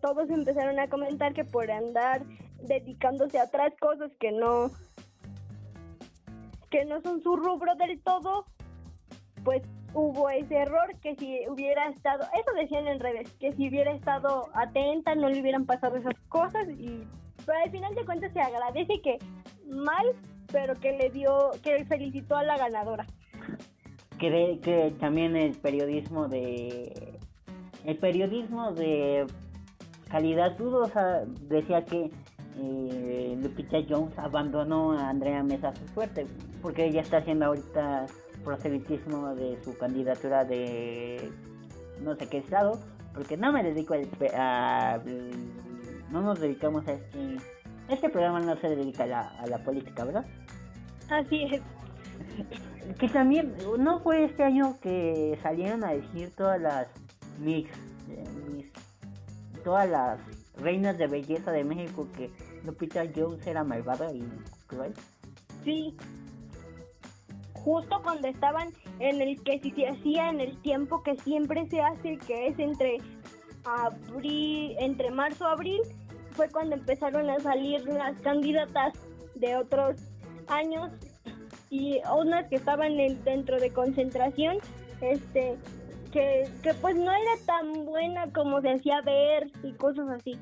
todos 0.00 0.30
empezaron 0.30 0.78
a 0.78 0.88
comentar 0.88 1.32
que 1.32 1.44
por 1.44 1.70
andar 1.70 2.24
dedicándose 2.62 3.38
a 3.38 3.44
otras 3.44 3.74
cosas 3.78 4.12
que 4.18 4.32
no 4.32 4.70
que 6.70 6.84
no 6.84 7.00
son 7.00 7.22
su 7.22 7.36
rubro 7.36 7.74
del 7.76 8.00
todo, 8.02 8.44
pues 9.44 9.62
hubo 9.94 10.28
ese 10.30 10.56
error 10.56 10.90
que 11.00 11.14
si 11.14 11.48
hubiera 11.48 11.88
estado, 11.88 12.24
eso 12.24 12.52
decían 12.56 12.88
en 12.88 12.98
redes, 12.98 13.32
que 13.34 13.52
si 13.52 13.68
hubiera 13.68 13.92
estado 13.92 14.48
atenta 14.52 15.14
no 15.14 15.28
le 15.28 15.40
hubieran 15.40 15.64
pasado 15.64 15.96
esas 15.96 16.18
cosas 16.28 16.68
y 16.68 17.06
pero 17.46 17.58
al 17.64 17.70
final 17.70 17.94
de 17.94 18.04
cuentas 18.04 18.32
se 18.32 18.40
agradece 18.40 19.00
que 19.00 19.18
mal, 19.68 20.06
pero 20.52 20.74
que 20.74 20.92
le 20.96 21.10
dio, 21.10 21.50
que 21.62 21.84
felicitó 21.86 22.36
a 22.36 22.42
la 22.44 22.58
ganadora. 22.58 23.06
Cree 24.18 24.58
que 24.60 24.94
también 24.98 25.36
el 25.36 25.52
periodismo 25.56 26.28
de 26.28 27.18
el 27.84 27.96
periodismo 27.98 28.72
de 28.72 29.26
calidad 30.10 30.56
dudosa 30.56 31.24
decía 31.42 31.84
que 31.84 32.10
eh, 32.58 33.38
Lupita 33.40 33.78
Jones 33.88 34.18
abandonó 34.18 34.92
a 34.92 35.10
Andrea 35.10 35.42
Mesa 35.42 35.74
su 35.76 35.86
suerte 35.88 36.26
porque 36.62 36.86
ella 36.86 37.02
está 37.02 37.18
haciendo 37.18 37.46
ahorita 37.46 38.06
proselitismo 38.44 39.34
de 39.34 39.62
su 39.62 39.76
candidatura 39.76 40.44
de 40.44 41.30
no 42.02 42.14
sé 42.16 42.26
qué 42.28 42.38
estado 42.38 42.80
porque 43.14 43.36
no 43.36 43.52
me 43.52 43.62
dedico 43.62 43.94
al 43.94 44.06
pe- 44.06 44.34
a, 44.34 45.00
no 46.10 46.20
nos 46.22 46.40
dedicamos 46.40 46.86
a 46.88 46.92
este 46.92 47.36
este 47.88 48.08
programa 48.08 48.40
no 48.40 48.56
se 48.60 48.68
dedica 48.68 49.04
a 49.04 49.06
la, 49.06 49.20
a 49.28 49.46
la 49.46 49.58
política 49.58 50.04
verdad 50.04 50.24
Así 51.08 51.44
es. 51.44 51.62
que 52.98 53.08
también, 53.08 53.54
¿no 53.78 54.00
fue 54.00 54.24
este 54.24 54.42
año 54.42 54.76
que 54.80 55.38
salieron 55.42 55.84
a 55.84 55.92
decir 55.92 56.32
todas 56.36 56.60
las 56.60 56.88
mix, 57.38 57.70
eh, 58.10 58.24
mis- 58.50 58.72
todas 59.62 59.88
las 59.88 60.18
reinas 60.56 60.98
de 60.98 61.06
belleza 61.06 61.52
de 61.52 61.62
México 61.62 62.08
que 62.16 62.30
Lupita 62.64 63.04
Jones 63.14 63.46
era 63.46 63.62
malvada 63.62 64.12
y 64.12 64.24
cruel? 64.66 64.94
Sí. 65.64 65.96
Justo 67.52 68.00
cuando 68.02 68.28
estaban 68.28 68.68
en 69.00 69.20
el 69.20 69.42
que 69.42 69.58
si 69.60 69.70
se 69.72 69.88
hacía 69.88 70.30
en 70.30 70.40
el 70.40 70.56
tiempo 70.62 71.02
que 71.02 71.16
siempre 71.18 71.68
se 71.68 71.80
hace, 71.80 72.16
que 72.18 72.48
es 72.48 72.58
entre 72.58 72.98
abril, 73.66 74.76
entre 74.78 75.10
marzo 75.10 75.46
abril, 75.46 75.80
fue 76.32 76.48
cuando 76.50 76.76
empezaron 76.76 77.28
a 77.30 77.38
salir 77.40 77.84
las 77.86 78.18
candidatas 78.20 78.94
de 79.34 79.56
otros 79.56 79.96
años 80.48 80.90
y 81.70 82.00
unas 82.16 82.46
que 82.48 82.56
estaban 82.56 82.98
en- 83.00 83.22
dentro 83.24 83.58
de 83.58 83.72
concentración, 83.72 84.58
este, 85.00 85.56
que, 86.12 86.48
que 86.62 86.74
pues 86.74 86.94
no 86.96 87.10
era 87.10 87.32
tan 87.46 87.84
buena 87.84 88.30
como 88.32 88.60
se 88.60 88.70
hacía 88.72 89.00
ver 89.02 89.50
y 89.62 89.72
cosas 89.72 90.08
así. 90.10 90.38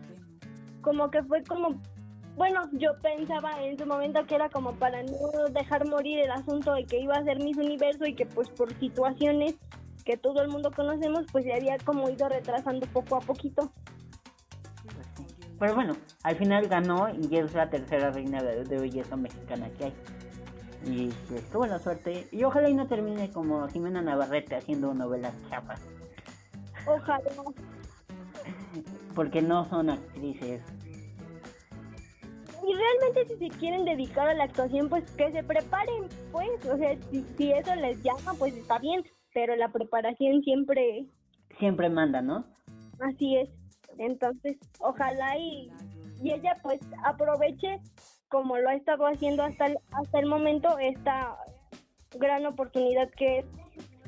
Como 0.82 1.10
que 1.10 1.22
fue 1.22 1.42
como 1.44 1.80
bueno, 2.37 2.62
yo 2.72 2.98
pensaba 3.00 3.62
en 3.64 3.78
su 3.78 3.87
momento 3.87 4.26
que 4.26 4.34
era 4.34 4.48
como 4.48 4.72
para 4.72 5.04
no 5.04 5.44
dejar 5.52 5.87
morir 5.87 6.18
el 6.18 6.32
asunto 6.32 6.74
de 6.74 6.84
que 6.84 6.98
iba 6.98 7.14
a 7.14 7.22
ser 7.22 7.38
Miss 7.38 7.56
Universo 7.56 8.06
y 8.06 8.14
que 8.16 8.26
pues 8.26 8.48
por 8.50 8.74
situaciones 8.80 9.54
que 10.05 10.17
todo 10.17 10.43
el 10.43 10.49
mundo 10.49 10.71
conocemos, 10.71 11.27
pues 11.33 11.45
se 11.45 11.55
había 11.55 11.79
como 11.79 12.09
ido 12.11 12.29
retrasando 12.29 12.87
poco 12.88 13.17
a 13.17 13.21
poquito. 13.21 13.73
Pero 15.59 15.75
bueno, 15.75 15.97
al 16.23 16.37
final 16.37 16.69
ganó 16.69 17.09
y 17.09 17.37
es 17.37 17.55
la 17.55 17.71
tercera 17.71 18.11
reina 18.11 18.43
de, 18.43 18.64
de 18.64 18.79
belleza 18.79 19.17
mexicana 19.17 19.71
que 19.79 19.85
hay. 19.85 19.95
Y 20.87 21.09
pues 21.29 21.49
tuvo 21.51 21.67
la 21.67 21.79
suerte. 21.79 22.29
Y 22.31 22.45
ojalá 22.45 22.69
y 22.69 22.75
no 22.75 22.87
termine 22.87 23.31
como 23.31 23.67
Jimena 23.69 24.03
Navarrete 24.03 24.57
haciendo 24.57 24.93
novelas 24.93 25.35
chapas. 25.49 25.81
Ojalá. 26.87 27.31
Porque 29.14 29.40
no 29.40 29.69
son 29.71 29.90
actrices. 29.90 30.62
Y 32.67 32.75
realmente 32.75 33.27
si 33.27 33.49
se 33.49 33.59
quieren 33.59 33.85
dedicar 33.85 34.29
a 34.29 34.35
la 34.35 34.45
actuación, 34.45 34.88
pues 34.88 35.11
que 35.12 35.31
se 35.33 35.43
preparen, 35.43 36.09
pues, 36.33 36.64
o 36.67 36.77
sea, 36.77 36.97
si, 37.11 37.25
si 37.37 37.53
eso 37.53 37.75
les 37.75 38.03
llama, 38.03 38.35
pues 38.38 38.55
está 38.55 38.79
bien, 38.79 39.05
pero 39.35 39.55
la 39.57 39.68
preparación 39.68 40.42
siempre 40.42 41.07
Siempre 41.59 41.88
manda, 41.88 42.23
¿no? 42.23 42.44
Así 43.01 43.37
es. 43.37 43.51
Entonces, 43.99 44.57
ojalá 44.81 45.38
y, 45.38 45.70
y 46.23 46.33
ella 46.33 46.55
pues 46.62 46.81
aproveche 47.05 47.81
como 48.29 48.57
lo 48.57 48.68
ha 48.68 48.75
estado 48.75 49.07
haciendo 49.07 49.44
hasta 49.44 49.66
el, 49.66 49.79
hasta 49.92 50.18
el 50.18 50.27
momento 50.27 50.79
esta 50.79 51.37
gran 52.18 52.47
oportunidad 52.47 53.09
que 53.11 53.38
es 53.38 53.47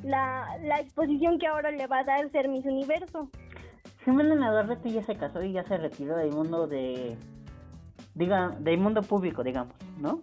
la, 0.02 0.58
la 0.62 0.80
exposición 0.80 1.38
que 1.38 1.46
ahora 1.46 1.70
le 1.70 1.86
va 1.86 2.00
a 2.00 2.04
dar 2.04 2.30
ser 2.30 2.48
Miss 2.48 2.64
Universo. 2.64 3.30
Jimena 4.04 4.34
Navarrete 4.34 4.90
ya 4.90 5.02
se 5.02 5.16
casó 5.16 5.42
y 5.42 5.52
ya 5.52 5.64
se 5.64 5.76
retiró 5.76 6.16
del 6.16 6.32
mundo 6.32 6.66
de... 6.66 7.16
Diga, 8.14 8.56
del 8.60 8.78
mundo 8.78 9.02
público, 9.02 9.44
digamos, 9.44 9.74
¿no? 9.98 10.22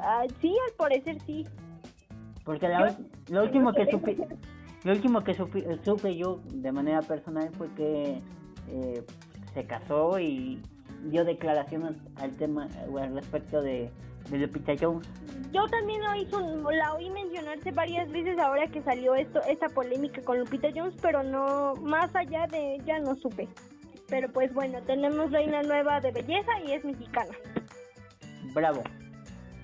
Ah, 0.00 0.24
sí, 0.40 0.54
al 0.68 0.76
parecer 0.76 1.20
sí. 1.22 1.46
Porque 2.44 2.68
la, 2.68 2.96
lo 3.30 3.42
último 3.42 3.72
que 3.72 3.86
supe, 3.90 4.16
lo 4.84 4.92
último 4.92 5.24
que 5.24 5.34
supe, 5.34 5.78
supe 5.82 6.16
yo 6.16 6.40
de 6.52 6.72
manera 6.72 7.00
personal 7.00 7.50
fue 7.56 7.68
que 7.74 8.20
eh, 8.68 9.02
se 9.54 9.64
casó 9.64 10.18
y 10.18 10.60
dio 11.04 11.24
declaraciones 11.24 11.96
al 12.16 12.32
tema 12.36 12.68
o 12.90 12.98
al 12.98 13.14
respecto 13.14 13.62
de, 13.62 13.90
de 14.30 14.38
Lupita 14.38 14.74
Jones. 14.78 15.08
Yo 15.52 15.66
también 15.68 16.02
la, 16.02 16.18
hizo, 16.18 16.40
la 16.70 16.94
oí 16.94 17.08
mencionarse 17.10 17.70
varias 17.70 18.10
veces 18.10 18.38
ahora 18.38 18.66
que 18.66 18.82
salió 18.82 19.14
esto 19.14 19.40
esta 19.48 19.68
polémica 19.68 20.20
con 20.22 20.38
Lupita 20.38 20.68
Jones, 20.74 20.94
pero 21.00 21.22
no 21.22 21.74
más 21.76 22.14
allá 22.14 22.46
de 22.46 22.74
ella 22.74 22.98
no 22.98 23.14
supe. 23.16 23.48
Pero 24.08 24.28
pues 24.32 24.52
bueno, 24.52 24.80
tenemos 24.82 25.30
reina 25.30 25.62
nueva 25.62 26.00
de 26.00 26.12
belleza 26.12 26.52
y 26.66 26.72
es 26.72 26.84
mexicana. 26.84 27.34
Bravo. 28.52 28.82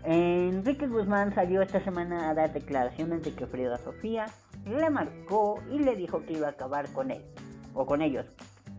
Enrique 0.05 0.87
Guzmán 0.87 1.35
salió 1.35 1.61
esta 1.63 1.83
semana 1.85 2.31
a 2.31 2.35
dar 2.35 2.53
declaraciones 2.53 3.23
de 3.23 3.33
que 3.33 3.47
Frida 3.47 3.77
Sofía 3.79 4.27
le 4.65 4.89
marcó 4.91 5.61
y 5.71 5.79
le 5.79 5.95
dijo 5.95 6.25
que 6.25 6.35
iba 6.35 6.47
a 6.47 6.51
acabar 6.51 6.91
con 6.93 7.11
él 7.11 7.23
o 7.75 7.87
con 7.87 8.01
ellos, 8.03 8.27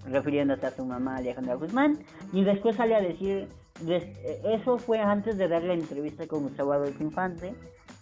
refiriéndose 0.05 0.65
a 0.65 0.71
su 0.71 0.85
mamá 0.85 1.17
Alejandra 1.17 1.55
Guzmán. 1.55 1.99
Y 2.33 2.43
después 2.43 2.75
sale 2.75 2.95
a 2.95 3.01
decir, 3.01 3.47
eso 4.43 4.77
fue 4.77 4.99
antes 4.99 5.37
de 5.37 5.47
dar 5.47 5.63
la 5.63 5.73
entrevista 5.73 6.27
con 6.27 6.43
Gustavo 6.43 6.73
Adolfo 6.73 7.03
Infante. 7.03 7.53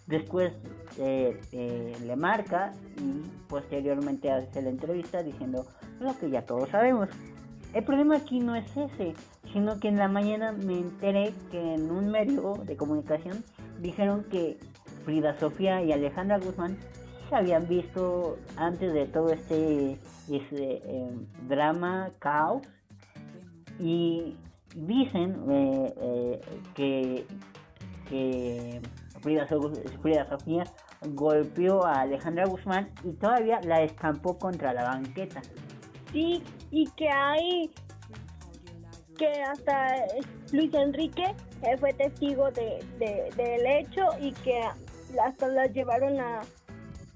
Después 0.08 0.54
eh, 0.98 1.40
eh, 1.52 1.96
le 2.04 2.16
marca 2.16 2.74
y 2.98 3.22
posteriormente 3.48 4.32
hace 4.32 4.62
la 4.62 4.70
entrevista 4.70 5.22
diciendo 5.22 5.68
lo 6.00 6.18
que 6.18 6.30
ya 6.30 6.42
todos 6.44 6.70
sabemos. 6.70 7.10
El 7.74 7.84
problema 7.84 8.18
aquí 8.18 8.40
no 8.40 8.56
es 8.56 8.66
ese, 8.76 9.14
sino 9.54 9.80
que 9.80 9.88
en 9.88 9.98
la 9.98 10.08
mañana 10.08 10.52
me 10.52 10.78
enteré 10.80 11.34
que 11.52 11.76
en 11.76 11.90
un 11.92 12.10
medio 12.10 12.56
de 12.66 12.76
comunicación 12.78 13.44
dijeron 13.80 14.24
que 14.26 14.58
Frida 15.06 15.38
Sofía 15.40 15.82
y 15.82 15.92
Alejandra 15.92 16.38
Guzmán 16.40 16.78
se 17.30 17.36
habían 17.36 17.68
visto 17.68 18.38
antes 18.58 18.94
de 18.94 19.06
todo 19.06 19.32
este, 19.32 19.98
este 20.30 20.82
drama, 21.48 22.12
caos, 22.20 22.64
y 23.80 24.36
dicen 24.76 25.36
eh, 25.50 25.94
eh, 26.02 26.42
que, 26.76 27.26
que 28.10 28.82
Frida, 29.22 29.48
Frida 30.02 30.28
Sofía 30.30 30.64
golpeó 31.12 31.86
a 31.86 32.02
Alejandra 32.02 32.46
Guzmán 32.46 32.90
y 33.04 33.14
todavía 33.14 33.62
la 33.62 33.82
estampó 33.82 34.38
contra 34.38 34.74
la 34.74 34.84
banqueta. 34.84 35.42
Sí, 36.12 36.44
y 36.72 36.90
que 36.92 37.10
hay 37.10 37.72
que 39.20 39.44
hasta 39.44 39.96
Luis 40.54 40.74
Enrique 40.74 41.36
eh, 41.62 41.78
fue 41.78 41.92
testigo 41.94 42.50
de, 42.52 42.82
del 42.98 43.68
hecho 43.68 44.08
y 44.20 44.32
que 44.32 44.62
hasta 45.22 45.48
la 45.50 45.68
llevaron 45.68 46.20
a, 46.20 46.42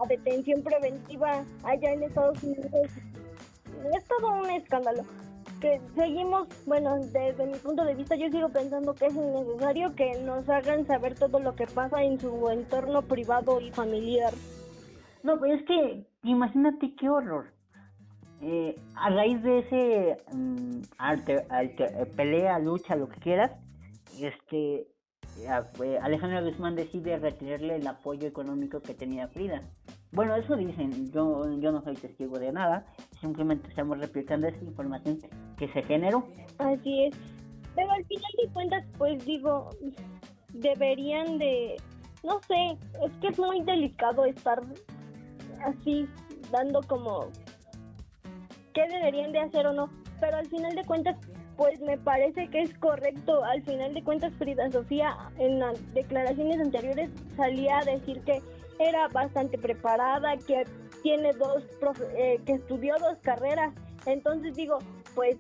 detención 0.10 0.62
preventiva 0.62 1.46
allá 1.64 1.94
en 1.94 2.04
Estados 2.04 2.44
Unidos. 2.44 2.90
Es 3.96 4.06
todo 4.06 4.34
un 4.34 4.50
escándalo. 4.50 5.06
Que 5.62 5.80
seguimos, 5.96 6.50
bueno, 6.66 6.98
desde 6.98 7.46
mi 7.46 7.58
punto 7.58 7.86
de 7.86 7.96
vista 7.96 8.18
yo 8.18 8.30
sigo 8.30 8.50
pensando 8.50 8.94
que 8.94 9.06
es 9.06 9.14
necesario 9.14 9.96
que 9.96 10.20
nos 10.24 10.50
hagan 10.50 10.86
saber 10.86 11.16
todo 11.16 11.40
lo 11.40 11.56
que 11.56 11.68
pasa 11.68 12.04
en 12.04 12.20
su 12.20 12.50
entorno 12.50 13.04
privado 13.04 13.62
y 13.62 13.72
familiar. 13.72 14.34
No, 15.24 15.40
pues 15.40 15.62
es 15.62 15.66
que 15.66 16.06
imagínate 16.24 16.94
qué 17.00 17.10
horror. 17.10 17.53
Eh, 18.46 18.76
a 18.96 19.10
raíz 19.10 19.42
de 19.42 19.60
ese 19.60 20.18
um, 20.34 20.82
pelea, 22.18 22.60
lucha, 22.60 22.94
lo 22.98 23.08
que 23.08 23.20
quieras, 23.22 23.52
este 24.20 24.86
Alejandra 26.02 26.42
Guzmán 26.42 26.76
decide 26.76 27.18
retirarle 27.18 27.78
el 27.78 27.88
apoyo 27.88 28.28
económico 28.28 28.82
que 28.82 28.94
tenía 28.94 29.30
Frida. 29.30 29.62
Bueno, 30.12 30.36
eso 30.36 30.58
dicen, 30.58 31.10
yo, 31.12 31.50
yo 31.60 31.72
no 31.72 31.82
soy 31.84 31.96
testigo 31.96 32.38
de 32.38 32.52
nada, 32.52 32.86
simplemente 33.22 33.70
estamos 33.70 33.98
replicando 33.98 34.48
esa 34.48 34.64
información 34.64 35.20
que 35.58 35.70
se 35.70 35.82
generó. 35.84 36.28
Así 36.58 37.06
es, 37.06 37.16
pero 37.76 37.92
al 37.92 38.06
final 38.06 38.32
de 38.44 38.52
cuentas, 38.52 38.86
pues 38.98 39.26
digo, 39.26 39.70
deberían 40.50 41.38
de, 41.38 41.78
no 42.24 42.42
sé, 42.42 42.78
es 43.06 43.12
que 43.22 43.30
es 43.30 43.40
muy 43.40 43.62
delicado 43.62 44.26
estar 44.26 44.62
así, 45.66 46.08
dando 46.52 46.82
como 46.82 47.30
qué 48.74 48.88
deberían 48.88 49.32
de 49.32 49.40
hacer 49.40 49.68
o 49.68 49.74
no, 49.74 49.90
pero 50.20 50.38
al 50.38 50.48
final 50.48 50.76
de 50.76 50.84
cuentas, 50.86 51.18
pues 51.58 51.80
me 51.82 51.98
parece 51.98 52.48
que 52.50 52.62
es 52.62 52.74
correcto. 52.80 53.44
Al 53.44 53.62
final 53.64 53.94
de 53.94 54.04
cuentas, 54.04 54.34
Frida 54.38 54.72
Sofía 54.72 55.16
en 55.38 55.62
declaraciones 55.94 56.60
anteriores 56.60 57.10
salía 57.36 57.80
a 57.80 57.86
decir 57.86 58.22
que 58.22 58.42
era 58.80 59.08
bastante 59.10 59.58
preparada, 59.58 60.38
que 60.38 60.66
tiene 61.04 61.34
dos, 61.34 61.64
eh, 62.16 62.40
que 62.46 62.54
estudió 62.54 62.96
dos 63.00 63.18
carreras. 63.22 63.74
Entonces 64.06 64.56
digo, 64.56 64.80
pues 65.16 65.38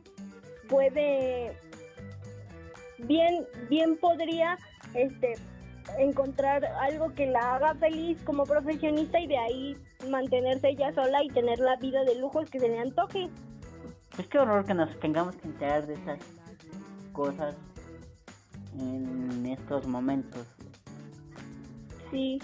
puede, 0.69 1.57
bien, 2.99 3.45
bien 3.69 3.97
podría, 3.97 4.57
este, 4.93 5.33
encontrar 5.97 6.65
algo 6.65 7.13
que 7.13 7.25
la 7.25 7.55
haga 7.55 7.75
feliz 7.75 8.21
como 8.23 8.43
profesionista 8.43 9.19
y 9.19 9.27
de 9.27 9.37
ahí 9.37 9.77
mantenerse 10.09 10.69
ella 10.69 10.93
sola 10.93 11.23
y 11.23 11.29
tener 11.29 11.59
la 11.59 11.75
vida 11.77 12.03
de 12.03 12.19
lujos 12.19 12.49
que 12.49 12.59
se 12.59 12.69
le 12.69 12.79
antoje. 12.79 13.29
Es 14.17 14.27
que 14.27 14.37
horror 14.37 14.65
que 14.65 14.73
nos 14.73 14.99
tengamos 14.99 15.35
que 15.35 15.47
enterar 15.47 15.87
de 15.87 15.95
esas 15.95 16.19
cosas 17.11 17.55
en 18.79 19.45
estos 19.45 19.87
momentos. 19.87 20.47
Sí, 22.11 22.39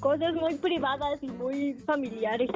cosas 0.00 0.34
muy 0.34 0.54
privadas 0.54 1.22
y 1.22 1.28
muy 1.28 1.74
familiares. 1.86 2.50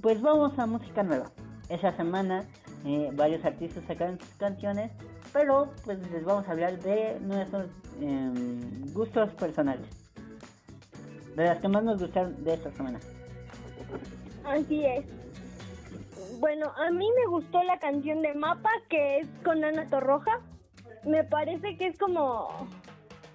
Pues 0.00 0.20
vamos 0.20 0.58
a 0.58 0.66
música 0.66 1.02
nueva. 1.02 1.30
Esa 1.68 1.96
semana 1.96 2.44
eh, 2.84 3.10
varios 3.12 3.44
artistas 3.44 3.82
sacaron 3.88 4.18
sus 4.20 4.28
canciones, 4.36 4.92
pero 5.32 5.72
pues 5.84 5.98
les 6.12 6.24
vamos 6.24 6.46
a 6.46 6.52
hablar 6.52 6.78
de 6.80 7.18
nuestros 7.20 7.66
em, 8.00 8.92
gustos 8.92 9.32
personales. 9.34 9.88
De 11.34 11.44
las 11.44 11.58
que 11.58 11.68
más 11.68 11.82
nos 11.82 12.00
gustaron 12.00 12.42
de 12.44 12.54
esta 12.54 12.70
semana. 12.72 13.00
Así 14.46 14.84
es. 14.84 15.04
Bueno, 16.38 16.72
a 16.76 16.90
mí 16.90 17.08
me 17.16 17.26
gustó 17.30 17.62
la 17.62 17.78
canción 17.78 18.22
de 18.22 18.34
Mapa, 18.34 18.70
que 18.88 19.18
es 19.18 19.28
con 19.44 19.64
Ana 19.64 19.86
Torroja. 19.86 20.40
Me 21.04 21.24
parece 21.24 21.76
que 21.76 21.88
es 21.88 21.98
como 21.98 22.48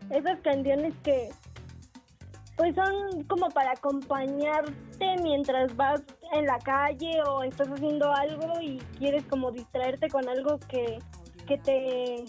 esas 0.10 0.40
canciones 0.42 0.94
que 1.04 1.30
pues 2.58 2.76
son 2.76 3.24
como 3.24 3.50
para 3.50 3.72
acompañarte 3.72 5.16
mientras 5.24 5.76
vas 5.76 6.02
en 6.34 6.46
la 6.46 6.60
calle 6.60 7.22
o 7.28 7.44
estás 7.44 7.68
haciendo 7.70 8.14
algo 8.14 8.62
y 8.62 8.78
quieres 9.00 9.24
como 9.26 9.52
distraerte 9.52 10.10
con 10.10 10.28
algo 10.30 10.60
que, 10.70 11.00
que 11.48 11.58
te 11.58 12.26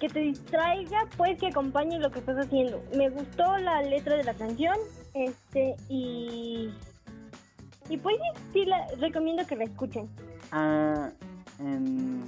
que 0.00 0.08
te 0.08 0.20
distraiga, 0.20 1.06
pues 1.16 1.38
que 1.38 1.48
acompañe 1.48 1.98
lo 1.98 2.10
que 2.10 2.18
estás 2.18 2.36
haciendo. 2.36 2.82
Me 2.94 3.08
gustó 3.08 3.56
la 3.58 3.82
letra 3.82 4.16
de 4.16 4.24
la 4.24 4.34
canción, 4.34 4.76
este 5.14 5.74
y 5.88 6.70
y 7.88 7.96
pues 7.96 8.16
sí, 8.52 8.64
la, 8.64 8.86
recomiendo 8.98 9.46
que 9.46 9.56
la 9.56 9.64
escuchen. 9.64 10.08
Ah, 10.52 11.10
em, 11.60 12.22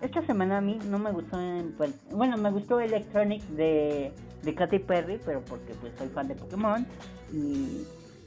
esta 0.00 0.22
semana 0.22 0.58
a 0.58 0.60
mí 0.60 0.78
no 0.86 0.98
me 0.98 1.12
gustó, 1.12 1.38
pues, 1.76 1.94
bueno, 2.10 2.36
me 2.36 2.50
gustó 2.50 2.80
Electronic 2.80 3.42
de, 3.48 4.12
de 4.42 4.54
Katy 4.54 4.78
Perry, 4.80 5.20
pero 5.24 5.42
porque 5.44 5.74
pues 5.74 5.92
soy 5.98 6.08
fan 6.08 6.28
de 6.28 6.34
Pokémon 6.34 6.86
y, 7.32 7.84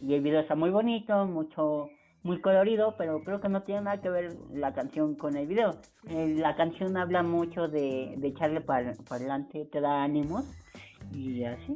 el 0.08 0.22
video 0.22 0.42
está 0.42 0.54
muy 0.56 0.70
bonito, 0.70 1.26
mucho 1.26 1.88
muy 2.24 2.42
colorido, 2.42 2.96
pero 2.98 3.24
creo 3.24 3.40
que 3.40 3.48
no 3.48 3.64
tiene 3.64 3.82
nada 3.82 4.02
que 4.02 4.10
ver 4.10 4.34
la 4.54 4.74
canción 4.74 5.16
con 5.16 5.38
el 5.38 5.48
video. 5.48 5.72
Eh, 6.10 6.36
la 6.38 6.56
canción 6.56 6.98
habla 6.98 7.24
mucho 7.24 7.68
de, 7.70 8.14
de 8.18 8.28
echarle 8.28 8.60
para, 8.60 8.94
para 9.08 9.16
adelante, 9.16 9.66
te 9.72 9.80
da 9.80 10.04
ánimos 10.04 10.46
y 11.14 11.44
así. 11.46 11.76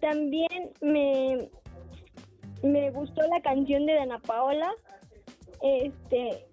También 0.00 0.72
me, 0.80 1.50
me 2.62 2.90
gustó 2.90 3.22
la 3.28 3.40
canción 3.40 3.86
de 3.86 3.94
Dana 3.94 4.18
Paola. 4.18 4.70
Este 5.62 6.46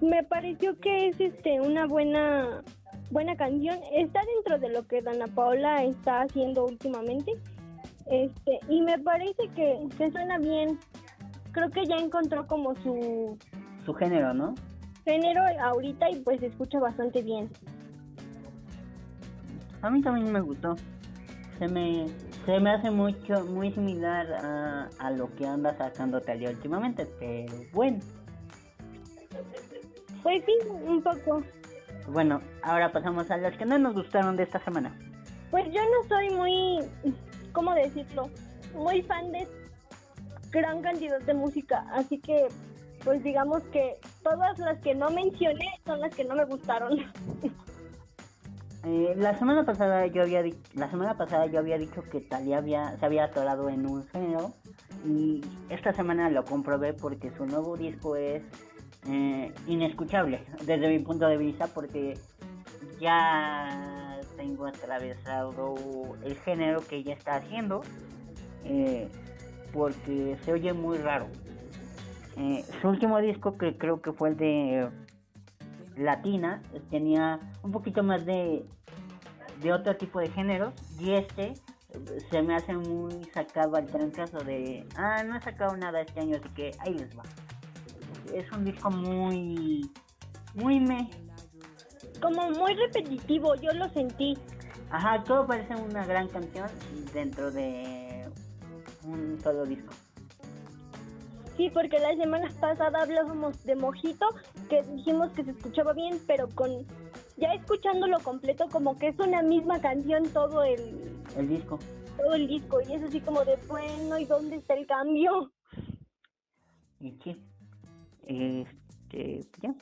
me 0.00 0.22
pareció 0.22 0.78
que 0.80 1.08
es 1.08 1.20
este 1.20 1.60
una 1.60 1.86
buena 1.86 2.62
buena 3.10 3.36
canción. 3.36 3.78
Está 3.92 4.20
dentro 4.36 4.58
de 4.58 4.72
lo 4.72 4.86
que 4.86 5.02
Dana 5.02 5.26
Paola 5.26 5.84
está 5.84 6.22
haciendo 6.22 6.66
últimamente. 6.66 7.32
Este, 8.06 8.60
y 8.68 8.82
me 8.82 8.98
parece 8.98 9.48
que, 9.54 9.86
que 9.96 10.10
suena 10.10 10.38
bien. 10.38 10.78
Creo 11.52 11.70
que 11.70 11.86
ya 11.86 11.96
encontró 11.96 12.46
como 12.46 12.74
su 12.76 13.38
su 13.84 13.94
género, 13.94 14.34
¿no? 14.34 14.54
Género 15.04 15.42
ahorita 15.60 16.10
y 16.10 16.16
pues 16.20 16.40
se 16.40 16.46
escucha 16.46 16.78
bastante 16.80 17.22
bien. 17.22 17.50
A 19.82 19.90
mí 19.90 20.00
también 20.00 20.32
me 20.32 20.40
gustó. 20.40 20.76
Se 21.58 21.68
me 21.68 22.06
se 22.44 22.60
me 22.60 22.70
hace 22.70 22.90
mucho, 22.90 23.44
muy 23.44 23.72
similar 23.72 24.32
a, 24.32 24.88
a 24.98 25.10
lo 25.10 25.34
que 25.34 25.46
anda 25.46 25.76
sacando 25.76 26.20
Talia 26.20 26.50
últimamente, 26.50 27.06
pero 27.18 27.54
bueno. 27.72 28.00
Pues 30.22 30.42
sí, 30.44 30.52
un 30.68 31.02
poco. 31.02 31.42
Bueno, 32.08 32.40
ahora 32.62 32.92
pasamos 32.92 33.30
a 33.30 33.36
las 33.36 33.56
que 33.56 33.64
no 33.64 33.78
nos 33.78 33.94
gustaron 33.94 34.36
de 34.36 34.44
esta 34.44 34.62
semana. 34.64 34.96
Pues 35.50 35.66
yo 35.66 35.80
no 35.82 36.08
soy 36.08 36.30
muy, 36.30 37.14
¿cómo 37.52 37.74
decirlo? 37.74 38.28
Muy 38.74 39.02
fan 39.02 39.32
de 39.32 39.46
gran 40.50 40.82
cantidad 40.82 41.20
de 41.20 41.34
música, 41.34 41.86
así 41.92 42.18
que 42.18 42.48
pues 43.04 43.22
digamos 43.22 43.62
que 43.64 43.98
todas 44.22 44.58
las 44.58 44.78
que 44.80 44.94
no 44.94 45.10
mencioné 45.10 45.68
son 45.84 46.00
las 46.00 46.14
que 46.14 46.24
no 46.24 46.34
me 46.34 46.44
gustaron. 46.44 46.98
Eh, 48.86 49.14
la 49.16 49.38
semana 49.38 49.64
pasada 49.64 50.06
yo 50.06 50.22
había 50.22 50.42
la 50.74 50.90
semana 50.90 51.16
pasada 51.16 51.46
yo 51.46 51.58
había 51.58 51.78
dicho 51.78 52.02
que 52.02 52.20
Talia 52.20 52.58
había 52.58 52.96
se 52.98 53.06
había 53.06 53.24
atorado 53.24 53.70
en 53.70 53.86
un 53.86 54.06
género 54.08 54.52
y 55.06 55.40
esta 55.70 55.94
semana 55.94 56.28
lo 56.28 56.44
comprobé 56.44 56.92
porque 56.92 57.30
su 57.30 57.46
nuevo 57.46 57.78
disco 57.78 58.16
es 58.16 58.42
eh, 59.08 59.54
inescuchable 59.66 60.44
desde 60.66 60.88
mi 60.88 60.98
punto 60.98 61.26
de 61.26 61.38
vista 61.38 61.66
porque 61.68 62.18
ya 63.00 64.20
tengo 64.36 64.66
atravesado 64.66 65.74
el 66.22 66.36
género 66.36 66.86
que 66.86 66.96
ella 66.96 67.14
está 67.14 67.36
haciendo, 67.36 67.82
eh, 68.64 69.08
porque 69.72 70.36
se 70.44 70.52
oye 70.52 70.72
muy 70.72 70.98
raro. 70.98 71.26
Su 72.80 72.88
último 72.88 73.20
disco, 73.20 73.56
que 73.56 73.78
creo 73.78 74.02
que 74.02 74.12
fue 74.12 74.30
el 74.30 74.36
de 74.36 74.88
Latina, 75.96 76.62
tenía 76.90 77.40
un 77.62 77.72
poquito 77.72 78.02
más 78.02 78.24
de, 78.26 78.66
de 79.60 79.72
otro 79.72 79.96
tipo 79.96 80.20
de 80.20 80.28
géneros, 80.28 80.74
y 80.98 81.12
este 81.12 81.54
se 82.30 82.42
me 82.42 82.56
hace 82.56 82.74
muy 82.74 83.24
sacado 83.32 83.76
al 83.76 83.86
trancazo 83.86 84.38
de, 84.38 84.86
ah, 84.96 85.22
no 85.24 85.36
he 85.36 85.40
sacado 85.40 85.76
nada 85.76 86.00
este 86.00 86.20
año, 86.20 86.36
así 86.36 86.48
que 86.50 86.72
ahí 86.80 86.94
les 86.94 87.16
va. 87.16 87.22
Es 88.32 88.50
un 88.52 88.64
disco 88.64 88.90
muy, 88.90 89.90
muy 90.54 90.80
me. 90.80 91.10
Como 92.20 92.50
muy 92.50 92.74
repetitivo, 92.74 93.54
yo 93.56 93.72
lo 93.72 93.88
sentí. 93.90 94.36
Ajá, 94.90 95.22
todo 95.22 95.46
parece 95.46 95.76
una 95.76 96.04
gran 96.04 96.28
canción 96.28 96.68
dentro 97.12 97.50
de 97.50 98.28
un 99.04 99.38
solo 99.40 99.64
disco. 99.64 99.92
Sí, 101.56 101.70
porque 101.72 101.98
la 102.00 102.16
semana 102.16 102.48
pasada 102.60 103.02
hablábamos 103.02 103.62
de 103.64 103.76
Mojito, 103.76 104.26
que 104.68 104.82
dijimos 104.82 105.30
que 105.32 105.44
se 105.44 105.52
escuchaba 105.52 105.92
bien, 105.92 106.18
pero 106.26 106.48
con 106.48 106.84
ya 107.36 107.52
escuchándolo 107.54 108.18
completo 108.20 108.68
como 108.70 108.98
que 108.98 109.08
es 109.08 109.18
una 109.18 109.42
misma 109.42 109.80
canción 109.80 110.24
todo 110.32 110.62
el, 110.64 111.20
El 111.36 111.48
disco. 111.48 111.78
todo 112.16 112.34
el 112.34 112.46
disco 112.48 112.80
y 112.88 112.92
es 112.92 113.02
así 113.02 113.20
como 113.20 113.44
de 113.44 113.56
bueno, 113.68 114.18
¿y 114.18 114.24
dónde 114.24 114.56
está 114.56 114.74
el 114.74 114.86
cambio? 114.86 115.52
Y 117.00 117.12
sí. 117.22 117.36
Este, 118.26 119.40
ya. 119.60 119.74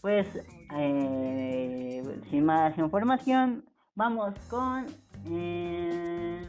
Pues, 0.00 0.26
eh, 0.76 2.02
sin 2.30 2.44
más 2.44 2.76
información, 2.78 3.64
vamos 3.94 4.34
con 4.48 4.86
eh, 5.28 6.48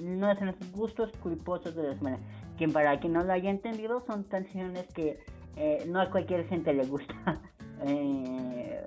nuestros 0.00 0.54
gustos 0.72 1.10
culposos 1.22 1.74
de 1.74 1.82
la 1.82 1.94
semana. 1.96 2.18
Que 2.60 2.68
para 2.68 3.00
quien 3.00 3.14
no 3.14 3.24
lo 3.24 3.32
haya 3.32 3.48
entendido, 3.48 4.00
son 4.00 4.22
canciones 4.24 4.86
que 4.92 5.18
eh, 5.56 5.82
no 5.88 5.98
a 5.98 6.10
cualquier 6.10 6.46
gente 6.46 6.74
le 6.74 6.84
gusta. 6.84 7.40
eh. 7.86 8.86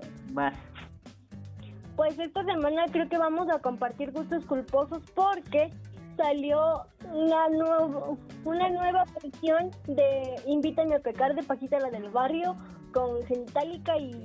Pues 1.95 2.19
esta 2.19 2.45
semana 2.45 2.85
creo 2.91 3.09
que 3.09 3.17
vamos 3.17 3.49
a 3.49 3.57
compartir 3.57 4.11
gustos 4.11 4.45
culposos 4.45 5.01
porque 5.15 5.71
salió 6.15 6.83
una, 7.11 7.49
nuevo, 7.49 8.19
una 8.45 8.69
nueva 8.69 9.05
versión 9.23 9.71
de 9.87 10.35
Invítame 10.45 10.93
a 10.93 10.99
pecar 10.99 11.33
de 11.33 11.41
Paquita 11.41 11.79
la 11.79 11.89
del 11.89 12.09
barrio 12.09 12.55
con 12.93 13.23
Genitalica 13.25 13.97
y 13.97 14.23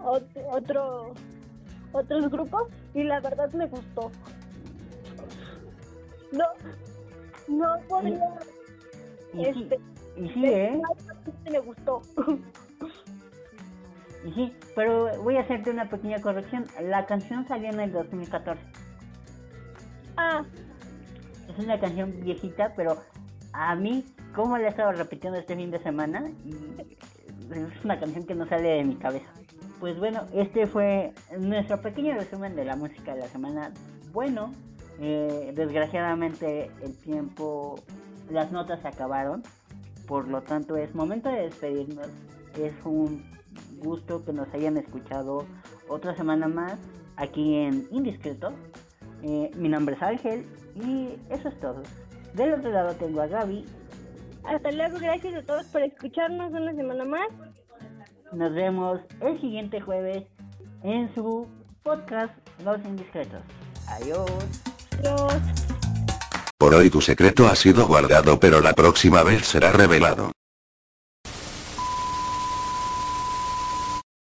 ot- 0.00 0.46
otro 0.52 1.12
otros 1.92 2.30
grupos 2.30 2.64
y 2.94 3.02
la 3.02 3.20
verdad 3.20 3.52
me 3.52 3.66
gustó. 3.66 4.10
No, 6.32 6.46
no 7.48 7.76
podría. 7.88 8.20
Y 9.34 9.44
sí, 9.44 9.62
Este, 9.62 9.80
y 10.16 10.28
sí, 10.30 10.44
¿eh? 10.46 10.80
me 11.50 11.58
gustó. 11.60 12.02
Y 14.24 14.32
sí, 14.34 14.56
pero 14.76 15.10
voy 15.22 15.36
a 15.36 15.40
hacerte 15.40 15.70
una 15.70 15.88
pequeña 15.88 16.20
corrección. 16.20 16.66
La 16.80 17.06
canción 17.06 17.46
salió 17.48 17.70
en 17.70 17.80
el 17.80 17.92
2014. 17.92 18.60
ah, 20.16 20.44
Es 21.48 21.58
una 21.64 21.80
canción 21.80 22.20
viejita, 22.20 22.72
pero 22.76 22.98
a 23.52 23.74
mí, 23.74 24.04
como 24.34 24.56
la 24.58 24.66
he 24.66 24.68
estado 24.68 24.92
repitiendo 24.92 25.38
este 25.38 25.56
fin 25.56 25.70
de 25.70 25.82
semana, 25.82 26.30
es 27.50 27.84
una 27.84 27.98
canción 27.98 28.24
que 28.24 28.34
no 28.34 28.46
sale 28.48 28.68
de 28.68 28.84
mi 28.84 28.96
cabeza. 28.96 29.26
Pues 29.80 29.98
bueno, 29.98 30.20
este 30.32 30.66
fue 30.68 31.12
nuestro 31.38 31.80
pequeño 31.82 32.14
resumen 32.14 32.54
de 32.54 32.64
la 32.64 32.76
música 32.76 33.14
de 33.14 33.20
la 33.22 33.26
semana. 33.28 33.72
Bueno, 34.12 34.52
eh, 35.04 35.50
desgraciadamente 35.52 36.70
el 36.80 36.96
tiempo, 36.96 37.74
las 38.30 38.52
notas 38.52 38.80
se 38.82 38.88
acabaron, 38.88 39.42
por 40.06 40.28
lo 40.28 40.42
tanto 40.42 40.76
es 40.76 40.94
momento 40.94 41.28
de 41.28 41.42
despedirnos. 41.42 42.06
Es 42.56 42.72
un 42.84 43.24
gusto 43.78 44.24
que 44.24 44.32
nos 44.32 44.46
hayan 44.54 44.76
escuchado 44.76 45.44
otra 45.88 46.16
semana 46.16 46.46
más 46.46 46.78
aquí 47.16 47.56
en 47.56 47.88
Indiscreto. 47.90 48.52
Eh, 49.24 49.50
mi 49.56 49.68
nombre 49.68 49.96
es 49.96 50.02
Ángel 50.02 50.46
y 50.76 51.18
eso 51.30 51.48
es 51.48 51.58
todo. 51.58 51.82
Del 52.34 52.54
otro 52.54 52.70
lado 52.70 52.94
tengo 52.94 53.22
a 53.22 53.26
Gaby. 53.26 53.64
hasta 54.44 54.70
luego, 54.70 54.98
gracias 55.00 55.34
a 55.34 55.42
todos 55.42 55.66
por 55.66 55.82
escucharnos 55.82 56.52
una 56.52 56.74
semana 56.76 57.04
más. 57.04 57.28
Nos 58.32 58.54
vemos 58.54 59.00
el 59.20 59.40
siguiente 59.40 59.80
jueves 59.80 60.24
en 60.84 61.12
su 61.16 61.48
podcast 61.82 62.32
Los 62.64 62.84
Indiscretos. 62.84 63.42
Adiós. 63.88 64.30
Adiós. 64.30 64.71
Por 66.58 66.74
hoy 66.74 66.90
tu 66.90 67.00
secreto 67.00 67.48
ha 67.48 67.56
sido 67.56 67.86
guardado 67.86 68.38
pero 68.38 68.60
la 68.60 68.72
próxima 68.72 69.22
vez 69.22 69.46
será 69.46 69.72
revelado. 69.72 70.32